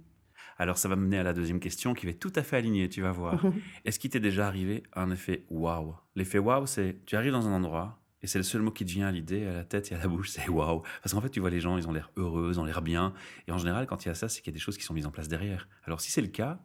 Alors 0.59 0.77
ça 0.77 0.89
va 0.89 0.97
me 0.97 1.03
mener 1.03 1.19
à 1.19 1.23
la 1.23 1.33
deuxième 1.33 1.61
question 1.61 1.95
qui 1.95 2.07
va 2.07 2.11
être 2.11 2.21
tout 2.21 2.33
à 2.37 2.43
fait 2.43 2.57
alignée, 2.57 2.89
tu 2.89 3.01
vas 3.01 3.13
voir. 3.13 3.43
Est-ce 3.85 3.99
qu'il 3.99 4.11
t'est 4.11 4.21
déjà 4.21 4.47
arrivé 4.47 4.83
un 4.95 5.11
effet 5.11 5.47
waouh? 5.49 5.95
L'effet 6.17 6.39
waouh, 6.39 6.67
c'est 6.67 7.01
tu 7.07 7.17
arrives 7.17 7.33
dans 7.33 7.47
un 7.49 7.53
endroit 7.53 8.03
et 8.23 8.27
c'est 8.27 8.39
le 8.39 8.45
seul 8.45 8.61
mot 8.61 8.71
qui 8.71 8.85
te 8.85 8.91
vient 8.91 9.07
à 9.07 9.13
l'idée, 9.13 9.47
à 9.47 9.55
la 9.55 9.65
tête 9.65 9.91
et 9.93 9.95
à 9.95 9.99
la 9.99 10.09
bouche, 10.09 10.31
c'est 10.31 10.49
waouh. 10.49 10.83
Parce 11.03 11.15
qu'en 11.15 11.21
fait, 11.21 11.31
tu 11.31 11.41
vois 11.41 11.51
les 11.51 11.61
gens, 11.61 11.79
ils 11.79 11.89
ont 11.89 11.93
l'air 11.93 12.11
heureux, 12.17 12.51
ils 12.53 12.61
ont 12.61 12.65
l'air 12.65 12.83
bien. 12.83 13.15
Et 13.49 13.53
en 13.53 13.59
général, 13.59 13.87
quand 13.87 14.05
il 14.05 14.09
y 14.09 14.11
a 14.11 14.15
ça, 14.15 14.29
c'est 14.29 14.41
qu'il 14.41 14.53
y 14.53 14.55
a 14.55 14.59
des 14.59 14.61
choses 14.61 14.77
qui 14.77 14.85
sont 14.85 14.95
mises 14.95 15.07
en 15.07 15.11
place 15.11 15.29
derrière. 15.29 15.69
Alors 15.85 16.01
si 16.01 16.11
c'est 16.11 16.23
le 16.23 16.29
cas, 16.29 16.59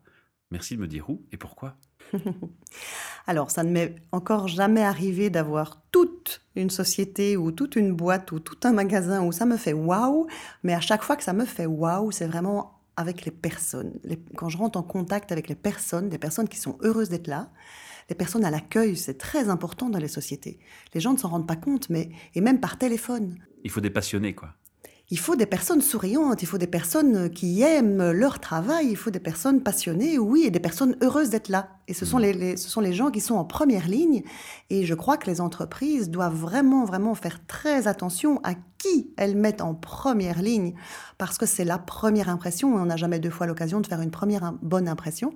merci 0.51 0.75
de 0.75 0.81
me 0.81 0.87
dire 0.87 1.09
où 1.09 1.23
et 1.31 1.37
pourquoi. 1.37 1.75
Alors, 3.27 3.51
ça 3.51 3.63
ne 3.63 3.71
m'est 3.71 3.95
encore 4.11 4.47
jamais 4.47 4.83
arrivé 4.83 5.29
d'avoir 5.29 5.81
toute 5.91 6.41
une 6.55 6.69
société 6.69 7.37
ou 7.37 7.51
toute 7.51 7.75
une 7.75 7.93
boîte 7.93 8.31
ou 8.31 8.39
tout 8.39 8.57
un 8.63 8.73
magasin 8.73 9.23
où 9.23 9.31
ça 9.31 9.45
me 9.45 9.57
fait 9.57 9.73
waouh, 9.73 10.27
mais 10.63 10.73
à 10.73 10.81
chaque 10.81 11.03
fois 11.03 11.15
que 11.15 11.23
ça 11.23 11.33
me 11.33 11.45
fait 11.45 11.65
waouh, 11.65 12.11
c'est 12.11 12.27
vraiment 12.27 12.79
avec 12.97 13.25
les 13.25 13.31
personnes. 13.31 13.93
Les- 14.03 14.19
quand 14.35 14.49
je 14.49 14.57
rentre 14.57 14.77
en 14.77 14.83
contact 14.83 15.31
avec 15.31 15.47
les 15.47 15.55
personnes, 15.55 16.09
des 16.09 16.17
personnes 16.17 16.49
qui 16.49 16.57
sont 16.57 16.77
heureuses 16.83 17.09
d'être 17.09 17.27
là, 17.27 17.49
les 18.09 18.15
personnes 18.15 18.43
à 18.43 18.51
l'accueil, 18.51 18.97
c'est 18.97 19.17
très 19.17 19.47
important 19.47 19.89
dans 19.89 19.99
les 19.99 20.09
sociétés. 20.09 20.59
Les 20.93 20.99
gens 20.99 21.13
ne 21.13 21.17
s'en 21.17 21.29
rendent 21.29 21.47
pas 21.47 21.55
compte, 21.55 21.89
mais 21.89 22.09
et 22.35 22.41
même 22.41 22.59
par 22.59 22.77
téléphone. 22.77 23.37
Il 23.63 23.69
faut 23.71 23.79
des 23.79 23.89
passionnés, 23.89 24.35
quoi. 24.35 24.49
Il 25.13 25.19
faut 25.19 25.35
des 25.35 25.45
personnes 25.45 25.81
souriantes, 25.81 26.41
il 26.41 26.45
faut 26.45 26.57
des 26.57 26.67
personnes 26.67 27.29
qui 27.29 27.61
aiment 27.61 28.11
leur 28.11 28.39
travail, 28.39 28.87
il 28.89 28.95
faut 28.95 29.09
des 29.09 29.19
personnes 29.19 29.61
passionnées, 29.61 30.17
oui, 30.17 30.43
et 30.45 30.51
des 30.51 30.61
personnes 30.61 30.95
heureuses 31.03 31.29
d'être 31.29 31.49
là. 31.49 31.67
Et 31.89 31.93
ce 31.93 32.05
sont 32.05 32.17
les, 32.17 32.31
les- 32.31 32.55
ce 32.55 32.69
sont 32.69 32.79
les 32.79 32.93
gens 32.93 33.11
qui 33.11 33.19
sont 33.19 33.35
en 33.35 33.43
première 33.43 33.89
ligne. 33.89 34.23
Et 34.69 34.85
je 34.85 34.93
crois 34.93 35.17
que 35.17 35.29
les 35.29 35.41
entreprises 35.41 36.09
doivent 36.09 36.35
vraiment, 36.37 36.85
vraiment 36.85 37.13
faire 37.13 37.45
très 37.45 37.87
attention 37.87 38.39
à 38.45 38.53
qui 38.77 39.11
elles 39.17 39.35
mettent 39.35 39.59
en 39.61 39.75
première 39.75 40.41
ligne, 40.41 40.75
parce 41.17 41.37
que 41.37 41.45
c'est 41.45 41.65
la 41.65 41.77
première 41.77 42.29
impression, 42.29 42.77
et 42.77 42.81
on 42.81 42.85
n'a 42.85 42.95
jamais 42.95 43.19
deux 43.19 43.29
fois 43.29 43.47
l'occasion 43.47 43.81
de 43.81 43.87
faire 43.87 43.99
une 44.01 44.11
première 44.11 44.53
bonne 44.61 44.87
impression. 44.87 45.33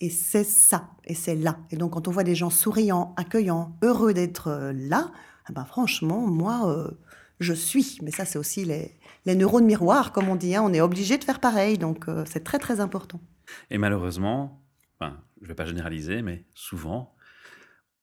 Et 0.00 0.10
c'est 0.10 0.42
ça, 0.44 0.88
et 1.04 1.14
c'est 1.14 1.36
là. 1.36 1.58
Et 1.70 1.76
donc 1.76 1.92
quand 1.92 2.08
on 2.08 2.10
voit 2.10 2.24
des 2.24 2.34
gens 2.34 2.50
souriants, 2.50 3.14
accueillants, 3.16 3.76
heureux 3.82 4.14
d'être 4.14 4.48
euh, 4.48 4.72
là, 4.74 5.12
eh 5.48 5.52
ben 5.52 5.64
franchement, 5.64 6.26
moi, 6.26 6.62
euh, 6.66 6.90
je 7.38 7.52
suis. 7.52 7.98
Mais 8.02 8.10
ça, 8.10 8.24
c'est 8.24 8.38
aussi 8.38 8.64
les, 8.64 8.92
les 9.24 9.34
neurones 9.34 9.64
miroirs, 9.64 10.12
comme 10.12 10.28
on 10.28 10.36
dit. 10.36 10.54
hein. 10.54 10.62
On 10.64 10.72
est 10.72 10.80
obligé 10.80 11.18
de 11.18 11.24
faire 11.24 11.40
pareil, 11.40 11.78
donc 11.78 12.08
euh, 12.08 12.24
c'est 12.26 12.44
très 12.44 12.58
très 12.58 12.80
important. 12.80 13.20
Et 13.70 13.78
malheureusement, 13.78 14.62
enfin, 14.98 15.20
je 15.38 15.44
ne 15.44 15.48
vais 15.48 15.54
pas 15.54 15.66
généraliser, 15.66 16.22
mais 16.22 16.44
souvent, 16.54 17.14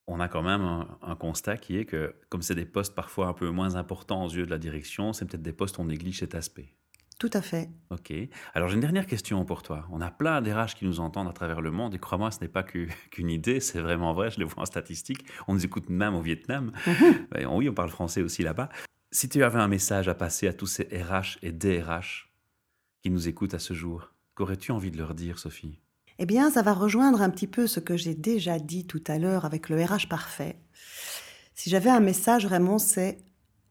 on 0.08 0.20
a 0.20 0.28
quand 0.28 0.42
même 0.42 0.62
un, 0.62 0.98
un 1.02 1.16
constat 1.16 1.58
qui 1.58 1.78
est 1.78 1.86
que, 1.86 2.16
comme 2.30 2.42
c'est 2.42 2.56
des 2.56 2.66
postes 2.66 2.96
parfois 2.96 3.28
un 3.28 3.34
peu 3.34 3.50
moins 3.50 3.76
importants 3.76 4.26
aux 4.26 4.30
yeux 4.30 4.46
de 4.46 4.52
la 4.52 4.58
direction, 4.58 5.14
c'est 5.14 5.26
peut-être 5.26 5.42
des 5.44 5.54
postes 5.54 5.78
où 5.78 5.82
on 5.82 5.86
néglige 5.86 6.20
cet 6.20 6.36
aspect. 6.36 6.74
Tout 7.20 7.30
à 7.34 7.42
fait. 7.42 7.70
Ok. 7.90 8.14
Alors 8.54 8.70
j'ai 8.70 8.76
une 8.76 8.80
dernière 8.80 9.06
question 9.06 9.44
pour 9.44 9.62
toi. 9.62 9.86
On 9.92 10.00
a 10.00 10.10
plein 10.10 10.42
d'RH 10.42 10.74
qui 10.76 10.86
nous 10.86 11.02
entendent 11.02 11.28
à 11.28 11.34
travers 11.34 11.60
le 11.60 11.70
monde 11.70 11.94
et 11.94 12.00
crois-moi, 12.00 12.32
ce 12.32 12.40
n'est 12.40 12.48
pas 12.48 12.64
qu'une 13.12 13.30
idée, 13.30 13.60
c'est 13.60 13.82
vraiment 13.82 14.14
vrai, 14.14 14.32
je 14.32 14.40
le 14.40 14.46
vois 14.46 14.64
en 14.64 14.66
statistique. 14.66 15.26
On 15.48 15.54
nous 15.54 15.66
écoute 15.66 15.90
même 15.90 16.16
au 16.16 16.22
Vietnam. 16.22 16.72
Ben 17.32 17.46
oui, 17.52 17.68
on 17.70 17.74
parle 17.74 17.90
français 17.90 18.22
aussi 18.22 18.42
là-bas. 18.42 18.70
Si 19.12 19.28
tu 19.28 19.44
avais 19.44 19.58
un 19.58 19.68
message 19.68 20.08
à 20.08 20.14
passer 20.14 20.48
à 20.48 20.54
tous 20.54 20.68
ces 20.68 20.84
RH 20.84 21.40
et 21.42 21.52
DRH 21.52 22.32
qui 23.02 23.10
nous 23.10 23.28
écoutent 23.28 23.56
à 23.56 23.60
ce 23.60 23.74
jour, 23.74 24.14
qu'aurais-tu 24.36 24.72
envie 24.72 24.92
de 24.92 24.98
leur 24.98 25.16
dire, 25.16 25.40
Sophie? 25.40 25.80
Eh 26.20 26.28
bien, 26.28 26.52
ça 26.52 26.62
va 26.62 26.74
rejoindre 26.74 27.24
un 27.24 27.32
petit 27.32 27.48
peu 27.48 27.66
ce 27.66 27.80
que 27.80 27.98
j'ai 27.98 28.14
déjà 28.14 28.60
dit 28.60 28.86
tout 28.86 29.04
à 29.08 29.18
l'heure 29.18 29.46
avec 29.46 29.70
le 29.70 29.84
RH 29.84 30.08
parfait. 30.10 30.60
Si 31.56 31.72
j'avais 31.72 31.90
un 31.90 32.02
message 32.02 32.46
vraiment, 32.46 32.78
c'est 32.78 33.18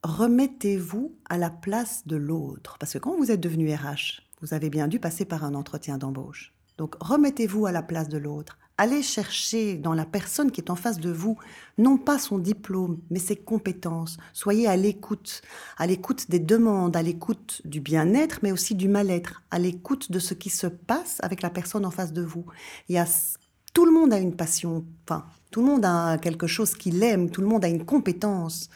remettez-vous 0.03 1.17
à 1.29 1.39
la 1.39 1.51
place 1.51 2.05
de 2.09 2.17
l'autre. 2.17 2.77
Parce 2.81 2.95
que 2.95 2.99
quand 2.99 3.17
vous 3.17 3.31
êtes 3.31 3.41
devenu 3.41 3.73
RH, 3.73 4.23
vous 4.41 4.55
avez 4.55 4.71
bien 4.71 4.89
dû 4.89 4.99
passer 4.99 5.25
par 5.25 5.45
un 5.45 5.55
entretien 5.55 5.99
d'embauche. 5.99 6.53
Donc, 6.79 6.97
remettez-vous 7.01 7.67
à 7.67 7.73
la 7.73 7.83
place 7.83 8.09
de 8.09 8.19
l'autre. 8.19 8.59
Allez 8.81 9.03
chercher 9.03 9.77
dans 9.77 9.93
la 9.93 10.07
personne 10.07 10.53
qui 10.53 10.61
est 10.61 10.71
en 10.71 10.77
face 10.77 11.01
de 11.01 11.11
vous, 11.11 11.37
non 11.79 11.99
pas 11.99 12.17
son 12.17 12.39
diplôme, 12.39 13.01
mais 13.11 13.19
ses 13.19 13.35
compétences. 13.35 14.19
Soyez 14.33 14.69
à 14.69 14.77
l'écoute, 14.77 15.43
à 15.79 15.87
l'écoute 15.89 16.31
des 16.31 16.39
demandes, 16.39 16.95
à 16.95 17.03
l'écoute 17.03 17.61
du 17.65 17.81
bien-être, 17.81 18.39
mais 18.45 18.53
aussi 18.53 18.77
du 18.77 18.87
mal-être, 18.87 19.43
à 19.51 19.59
l'écoute 19.59 20.13
de 20.13 20.21
ce 20.21 20.33
qui 20.33 20.49
se 20.49 20.69
passe 20.69 21.19
avec 21.25 21.43
la 21.43 21.51
personne 21.51 21.85
en 21.85 21.91
face 21.91 22.13
de 22.13 22.23
vous. 22.23 22.47
Il 22.89 22.95
y 22.95 22.99
a, 22.99 23.07
tout 23.75 23.85
le 23.85 23.91
monde 23.91 24.13
a 24.13 24.19
une 24.21 24.37
passion, 24.37 24.85
enfin, 25.09 25.27
tout 25.51 25.61
le 25.61 25.67
monde 25.67 25.85
a 25.85 26.17
quelque 26.19 26.47
chose 26.47 26.75
qu'il 26.75 27.03
aime, 27.03 27.31
tout 27.31 27.41
le 27.41 27.49
monde 27.49 27.65
a 27.65 27.69
une 27.69 27.85
compétence. 27.85 28.71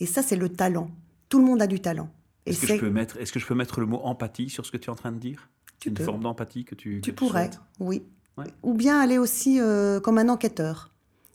Et 0.00 0.06
ça, 0.06 0.22
c'est 0.22 0.36
le 0.36 0.48
talent. 0.48 0.90
Tout 1.28 1.38
le 1.38 1.44
monde 1.44 1.60
a 1.60 1.66
du 1.66 1.80
talent. 1.80 2.08
Est-ce 2.46 2.62
que, 2.62 2.66
je 2.68 2.80
peux 2.80 2.88
mettre, 2.88 3.18
est-ce 3.18 3.32
que 3.32 3.38
je 3.38 3.46
peux 3.46 3.54
mettre 3.54 3.80
le 3.80 3.86
mot 3.86 4.00
empathie 4.04 4.48
sur 4.48 4.64
ce 4.64 4.72
que 4.72 4.78
tu 4.78 4.86
es 4.86 4.90
en 4.90 4.94
train 4.94 5.12
de 5.12 5.18
dire? 5.18 5.50
Tu 5.80 5.88
Une 5.90 5.94
peux. 5.94 6.04
forme 6.04 6.22
d'empathie 6.22 6.64
que 6.64 6.74
tu 6.74 7.02
Tu 7.02 7.10
que 7.12 7.16
pourrais, 7.16 7.50
oui. 7.78 8.04
Ouais. 8.38 8.46
Ou 8.62 8.74
bien 8.74 9.00
aller 9.00 9.18
aussi 9.18 9.60
euh, 9.60 10.00
comme 10.00 10.18
un 10.18 10.28
enquêteur. 10.28 10.90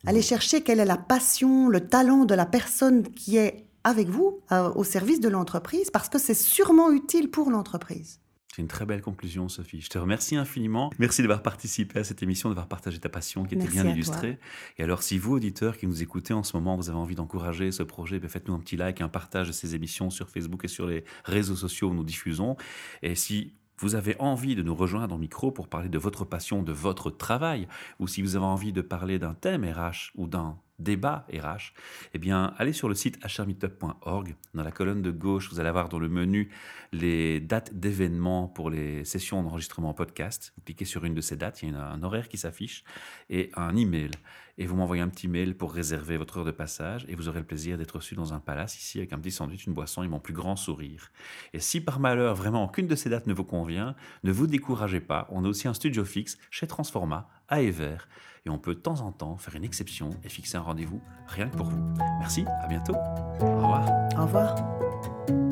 Aller 0.06 0.22
chercher 0.22 0.62
quelle 0.62 0.80
est 0.80 0.86
la 0.86 0.98
passion, 0.98 1.70
le 1.70 1.88
talent 1.88 2.26
de 2.26 2.36
la 2.36 2.46
personne 2.46 3.04
qui 3.04 3.38
est 3.38 3.68
avec 3.86 4.10
vous, 4.10 4.42
euh, 4.52 4.72
au 4.74 4.84
service 4.84 5.20
de 5.20 5.30
l'entreprise, 5.30 5.90
parce 5.92 6.10
que 6.10 6.18
c'est 6.18 6.34
sûrement 6.34 6.92
utile 6.92 7.30
pour 7.30 7.50
l'entreprise. 7.50 8.20
C'est 8.56 8.62
une 8.62 8.68
très 8.68 8.86
belle 8.86 9.02
conclusion, 9.02 9.50
Sophie. 9.50 9.82
Je 9.82 9.90
te 9.90 9.98
remercie 9.98 10.36
infiniment. 10.36 10.92
Merci 11.00 11.22
d'avoir 11.24 11.42
participé 11.42 12.00
à 12.00 12.04
cette 12.04 12.22
émission, 12.22 12.50
d'avoir 12.50 12.68
partagé 12.68 13.00
ta 13.00 13.10
passion 13.10 13.46
qui 13.46 13.56
était 13.56 13.64
Merci 13.64 13.82
bien 13.82 13.90
illustrée. 13.90 14.38
Et 14.78 14.84
alors, 14.84 15.02
si 15.02 15.18
vous, 15.18 15.34
auditeurs 15.34 15.76
qui 15.76 15.88
nous 15.88 16.04
écoutez 16.04 16.36
en 16.36 16.44
ce 16.44 16.56
moment, 16.56 16.76
vous 16.76 16.90
avez 16.90 17.00
envie 17.00 17.16
d'encourager 17.16 17.72
ce 17.72 17.82
projet, 17.82 18.20
ben, 18.20 18.30
faites-nous 18.30 18.54
un 18.54 18.60
petit 18.60 18.78
like, 18.78 19.02
un 19.02 19.10
partage 19.10 19.48
de 19.48 19.54
ces 19.54 19.74
émissions 19.74 20.12
sur 20.12 20.30
Facebook 20.30 20.64
et 20.66 20.68
sur 20.68 20.86
les 20.86 21.04
réseaux 21.24 21.56
sociaux 21.56 21.90
où 21.90 21.94
nous 21.96 22.04
diffusons. 22.04 22.56
Et 23.02 23.16
si 23.16 23.54
vous 23.78 23.96
avez 23.96 24.16
envie 24.20 24.56
de 24.56 24.64
nous 24.64 24.76
rejoindre 24.76 25.16
au 25.16 25.18
micro 25.18 25.52
pour 25.52 25.68
parler 25.68 25.90
de 25.90 25.98
votre 25.98 26.26
passion, 26.26 26.64
de 26.64 26.72
votre 26.72 27.10
travail, 27.10 27.68
ou 28.00 28.08
si 28.08 28.22
vous 28.22 28.36
avez 28.36 28.46
envie 28.46 28.74
de 28.74 28.82
parler 28.82 29.20
d'un 29.20 29.34
thème 29.34 29.64
RH 29.64 30.12
ou 30.16 30.28
d'un 30.28 30.58
débat 30.80 31.26
RH, 31.32 31.74
eh 32.14 32.20
bien, 32.20 32.54
allez 32.58 32.74
sur 32.74 32.90
le 32.90 32.96
site 32.96 33.20
hrmeetup.org. 33.24 34.36
Dans 34.54 34.64
la 34.64 34.72
colonne 34.72 35.02
de 35.02 35.12
gauche, 35.12 35.50
vous 35.50 35.60
allez 35.60 35.70
avoir 35.70 35.90
dans 35.90 36.00
le 36.00 36.10
menu 36.10 36.52
les 36.92 37.40
dates 37.40 37.74
d'événements 37.74 38.48
pour 38.48 38.70
les 38.70 39.06
sessions 39.06 39.42
d'enregistrement 39.44 39.94
podcast. 39.94 40.54
Vous 40.58 40.64
cliquez 40.64 40.86
sur 40.86 41.06
une 41.06 41.14
de 41.14 41.22
ces 41.22 41.38
dates, 41.38 41.62
il 41.64 41.72
y 41.72 41.76
a 41.76 41.88
un 41.88 42.04
horaire 42.04 42.28
qui 42.28 42.38
s'affiche 42.38 42.84
et 43.30 43.52
un 43.56 43.76
email. 43.76 44.12
Et 44.58 44.66
vous 44.66 44.76
m'envoyez 44.76 45.02
un 45.02 45.10
petit 45.10 45.28
mail 45.28 45.56
pour 45.56 45.74
réserver 45.74 46.18
votre 46.18 46.38
heure 46.38 46.46
de 46.46 46.52
passage 46.52 47.06
et 47.08 47.16
vous 47.16 47.28
aurez 47.28 47.40
le 47.40 47.46
plaisir 47.46 47.78
d'être 47.78 47.96
reçu 47.96 48.16
dans 48.16 48.34
un 48.34 48.40
palace 48.40 48.78
ici 48.78 49.00
avec 49.00 49.14
un 49.14 49.20
petit 49.20 49.32
sandwich, 49.32 49.66
une 49.66 49.74
boisson 49.74 50.04
et 50.04 50.08
mon 50.08 50.20
plus 50.20 50.34
grand 50.34 50.56
sourire. 50.56 51.12
Et 51.54 51.60
si 51.60 51.82
par 51.82 52.00
malheur 52.00 52.36
vraiment 52.36 52.64
aucune 52.64 52.88
de 52.88 52.96
ces 52.96 53.10
dates 53.10 53.28
ne 53.28 53.34
vous 53.34 53.44
convient, 53.44 53.96
ne 54.24 54.32
vous 54.32 54.48
découragez 54.48 55.00
pas, 55.00 55.28
on 55.32 55.44
a 55.46 55.48
aussi 55.48 55.68
un 55.68 55.74
studio 55.74 56.06
fixe 56.06 56.38
chez 56.52 56.68
Transforma 56.68 57.30
à 57.48 57.62
Evert 57.62 58.08
et 58.46 58.50
on 58.50 58.58
peut 58.58 58.76
de 58.76 58.80
temps 58.80 59.02
en 59.02 59.12
temps 59.12 59.38
faire 59.38 59.56
une 59.56 59.64
exception 59.64 60.12
et 60.24 60.30
fixer 60.30 60.58
un 60.58 60.62
rendez-vous 60.62 61.02
rien 61.28 61.50
que 61.50 61.58
pour 61.58 61.68
vous. 61.68 61.94
Merci, 62.20 62.46
à 62.62 62.68
bientôt. 62.68 62.96
Au 63.40 63.56
revoir. 63.56 63.90
Au 64.18 64.24
revoir. 64.24 65.43